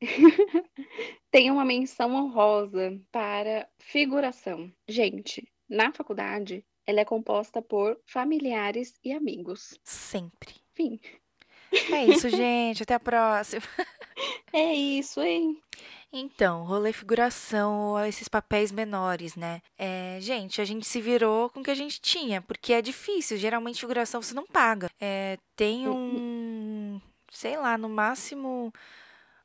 [1.30, 4.70] tem uma menção honrosa para figuração.
[4.86, 9.78] Gente, na faculdade, ela é composta por familiares e amigos.
[9.84, 10.54] Sempre.
[10.74, 11.00] Fim.
[11.92, 12.82] É isso, gente.
[12.82, 13.62] Até a próxima.
[14.52, 15.60] É isso, hein?
[16.12, 19.62] Então, rolê figuração, esses papéis menores, né?
[19.78, 23.36] É, gente, a gente se virou com o que a gente tinha, porque é difícil.
[23.36, 24.90] Geralmente, figuração você não paga.
[25.00, 27.00] É, tem um,
[27.30, 28.72] sei lá, no máximo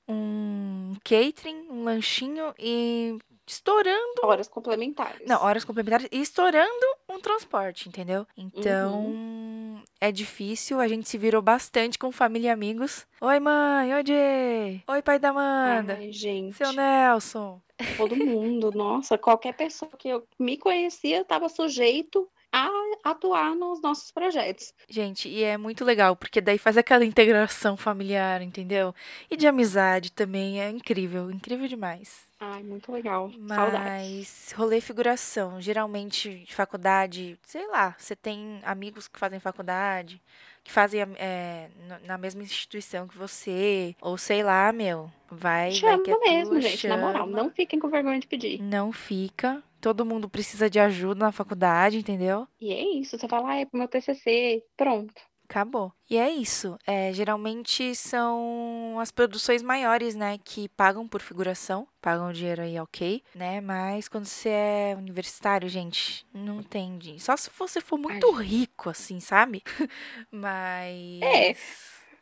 [0.07, 3.17] um catering, um lanchinho e
[3.47, 4.21] estourando.
[4.23, 5.27] Horas complementares.
[5.27, 8.25] Não, horas complementares e estourando um transporte, entendeu?
[8.35, 9.83] Então, uhum.
[9.99, 10.79] é difícil.
[10.79, 13.05] A gente se virou bastante com família e amigos.
[13.21, 13.93] Oi, mãe.
[13.93, 14.83] Oi, Jay.
[14.87, 15.95] Oi, pai da Amanda.
[15.99, 16.57] Ai, gente.
[16.57, 17.61] Seu Nelson.
[17.97, 18.71] Todo mundo.
[18.75, 22.69] Nossa, qualquer pessoa que eu me conhecia estava sujeito a
[23.03, 24.73] atuar nos nossos projetos.
[24.87, 28.95] Gente, e é muito legal, porque daí faz aquela integração familiar, entendeu?
[29.29, 32.23] E de amizade também, é incrível, incrível demais.
[32.47, 33.31] Ai, muito legal.
[33.39, 34.51] Mas Saudades.
[34.51, 40.21] rolê figuração, geralmente de faculdade, sei lá, você tem amigos que fazem faculdade,
[40.63, 41.69] que fazem é,
[42.05, 46.51] na mesma instituição que você, ou sei lá, meu, vai, chama vai que é mesmo,
[46.51, 46.97] tua, gente, chama.
[46.97, 48.61] na moral, não fiquem com vergonha de pedir.
[48.61, 52.47] Não fica, todo mundo precisa de ajuda na faculdade, entendeu?
[52.61, 55.13] E é isso, você fala, ah, é pro meu TCC, pronto.
[55.49, 55.93] Acabou.
[56.09, 56.77] E é isso.
[56.85, 63.23] É, geralmente são as produções maiores, né, que pagam por figuração, pagam dinheiro aí, ok,
[63.33, 63.61] né?
[63.61, 66.99] Mas quando você é universitário, gente, não tem.
[67.19, 69.63] Só se você for muito rico, assim, sabe?
[70.31, 71.21] Mas.
[71.21, 71.55] É.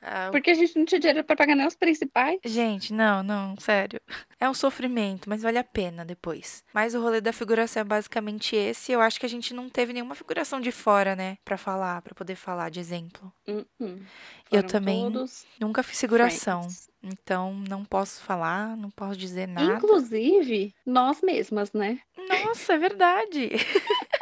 [0.06, 2.38] Ah, Porque a gente não tinha dinheiro para pagar nem os principais.
[2.44, 4.00] Gente, não, não, sério.
[4.40, 6.66] É um sofrimento, mas vale a pena depois.
[6.74, 8.92] Mas o rolê da figuração é basicamente esse.
[8.92, 12.14] Eu acho que a gente não teve nenhuma figuração de fora, né, para falar, para
[12.14, 13.32] poder falar de exemplo.
[13.48, 14.02] Uh -uh.
[14.52, 15.10] Eu também
[15.58, 16.64] nunca fiz figuração.
[16.64, 16.90] Friends.
[17.02, 19.76] Então, não posso falar, não posso dizer nada.
[19.76, 22.00] Inclusive, nós mesmas, né?
[22.18, 23.50] Nossa, é verdade.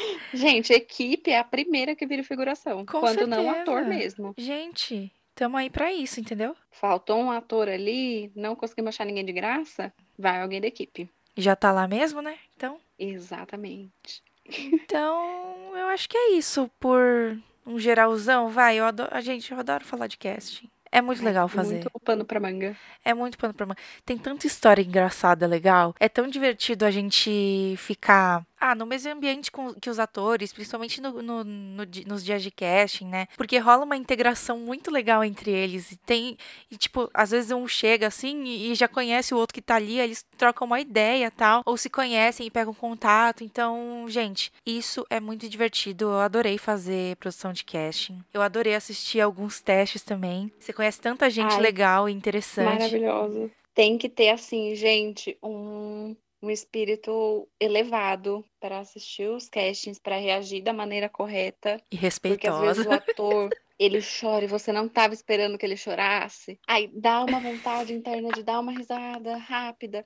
[0.32, 2.84] Gente, equipe é a primeira que vira figuração.
[2.84, 3.26] Com quando certeza.
[3.26, 4.34] não ator mesmo.
[4.36, 6.56] Gente, tamo aí pra isso, entendeu?
[6.70, 11.08] Faltou um ator ali, não conseguimos achar ninguém de graça, vai alguém da equipe.
[11.36, 12.36] Já tá lá mesmo, né?
[12.56, 12.78] Então.
[12.98, 14.22] Exatamente.
[14.46, 18.78] Então, eu acho que é isso por um geralzão, vai.
[18.78, 20.68] Eu adoro, gente, eu adoro falar de casting.
[20.92, 21.74] É muito legal fazer.
[21.74, 22.76] Muito pano pra manga.
[23.04, 23.78] É muito pano pra manga.
[24.04, 25.94] Tem tanta história engraçada, legal.
[26.00, 31.00] É tão divertido a gente ficar ah, no mesmo ambiente com, que os atores, principalmente
[31.00, 33.26] no, no, no, nos dias de casting, né?
[33.36, 35.92] Porque rola uma integração muito legal entre eles.
[35.92, 36.36] E tem,
[36.70, 39.76] e, tipo, às vezes um chega assim e, e, já conhece o outro que tá
[39.76, 43.42] ali, eles trocam uma ideia tal, ou se conhecem e pegam contato.
[43.42, 46.04] Então, gente, isso é muito divertido.
[46.04, 48.22] Eu adorei fazer produção de casting.
[48.34, 50.52] Eu adorei assistir alguns testes também.
[50.58, 52.78] Você conhece tanta gente Ai, legal e interessante.
[52.78, 53.50] Maravilhoso.
[53.74, 60.62] Tem que ter, assim, gente, um um espírito elevado para assistir os castings, para reagir
[60.62, 61.80] da maneira correta.
[61.90, 62.38] E respeitosa.
[62.38, 66.58] Porque às vezes o ator, ele chora e você não estava esperando que ele chorasse.
[66.66, 70.04] Aí dá uma vontade interna de dar uma risada rápida,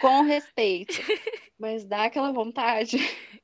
[0.00, 0.94] com respeito.
[1.58, 2.98] Mas dá aquela vontade.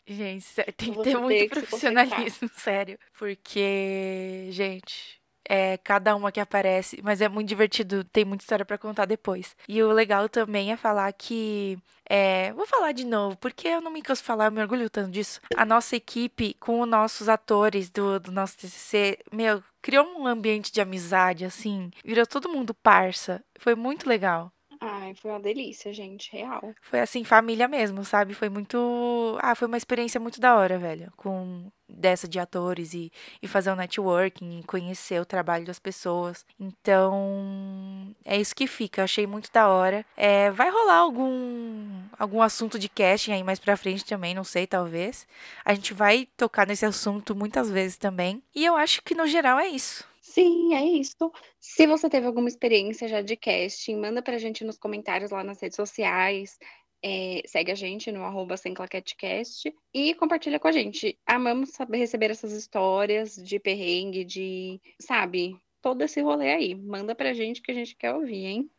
[0.07, 0.47] Gente,
[0.77, 2.99] tem que ter muito profissionalismo, sério.
[3.19, 8.79] Porque, gente, é, cada uma que aparece, mas é muito divertido, tem muita história para
[8.79, 9.57] contar depois.
[9.69, 11.79] E o legal também é falar que.
[12.09, 14.91] É, vou falar de novo, porque eu não me canso de falar, eu me orgulho
[14.91, 15.41] tanto disso.
[15.57, 20.73] A nossa equipe, com os nossos atores do, do nosso TCC, meu, criou um ambiente
[20.73, 21.91] de amizade, assim.
[22.05, 23.43] Virou todo mundo parça.
[23.59, 24.53] Foi muito legal.
[24.85, 26.75] Ai, foi uma delícia, gente, real.
[26.83, 28.35] Foi assim, família mesmo, sabe?
[28.35, 29.39] Foi muito.
[29.41, 31.13] Ah, foi uma experiência muito da hora, velho.
[31.17, 36.45] Com dessa de atores e, e fazer um networking e conhecer o trabalho das pessoas.
[36.59, 39.01] Então, é isso que fica.
[39.01, 40.05] Eu achei muito da hora.
[40.17, 44.67] É, vai rolar algum algum assunto de casting aí mais pra frente também, não sei,
[44.67, 45.27] talvez.
[45.65, 48.43] A gente vai tocar nesse assunto muitas vezes também.
[48.55, 50.05] E eu acho que no geral é isso.
[50.21, 51.31] Sim, é isso.
[51.61, 55.61] Se você teve alguma experiência já de casting, manda pra gente nos comentários lá nas
[55.61, 56.59] redes sociais.
[57.05, 58.55] É, segue a gente no arroba
[59.93, 61.19] e compartilha com a gente.
[61.27, 66.75] Amamos saber receber essas histórias de perrengue, de, sabe, todo esse rolê aí.
[66.75, 68.71] Manda pra gente que a gente quer ouvir, hein?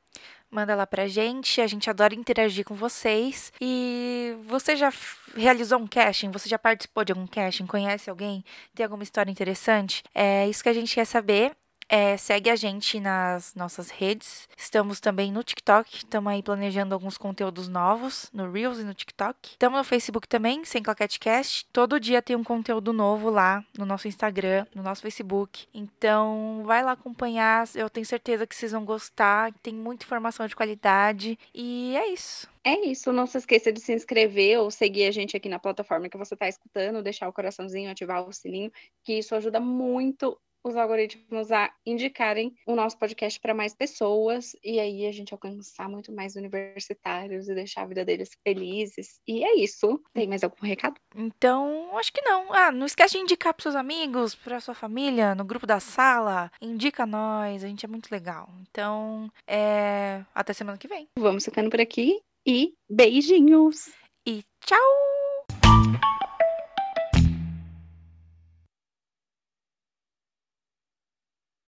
[0.49, 3.51] Manda lá pra gente, a gente adora interagir com vocês.
[3.59, 4.93] E você já
[5.35, 6.29] realizou um casting?
[6.29, 7.65] Você já participou de algum casting?
[7.65, 8.43] Conhece alguém?
[8.75, 10.03] Tem alguma história interessante?
[10.13, 11.55] É isso que a gente quer saber.
[11.87, 14.47] É, segue a gente nas nossas redes.
[14.57, 15.97] Estamos também no TikTok.
[15.97, 19.37] Estamos aí planejando alguns conteúdos novos no Reels e no TikTok.
[19.51, 21.65] Estamos no Facebook também, sem ClaqueteCast.
[21.71, 25.67] Todo dia tem um conteúdo novo lá no nosso Instagram, no nosso Facebook.
[25.73, 27.67] Então, vai lá acompanhar.
[27.75, 29.53] Eu tenho certeza que vocês vão gostar.
[29.61, 31.37] Tem muita informação de qualidade.
[31.53, 32.51] E é isso.
[32.65, 36.07] É isso, não se esqueça de se inscrever ou seguir a gente aqui na plataforma
[36.07, 38.71] que você está escutando, deixar o coraçãozinho, ativar o sininho,
[39.03, 44.79] que isso ajuda muito os algoritmos a indicarem o nosso podcast para mais pessoas e
[44.79, 49.19] aí a gente alcançar muito mais universitários e deixar a vida deles felizes.
[49.27, 50.01] E é isso.
[50.13, 50.95] Tem mais algum recado?
[51.15, 52.53] Então, acho que não.
[52.53, 56.51] Ah, não esquece de indicar para seus amigos, para sua família, no grupo da sala.
[56.61, 58.49] Indica nós, a gente é muito legal.
[58.61, 60.23] Então, é...
[60.33, 61.07] até semana que vem.
[61.17, 63.91] Vamos ficando por aqui e beijinhos.
[64.25, 65.12] E tchau!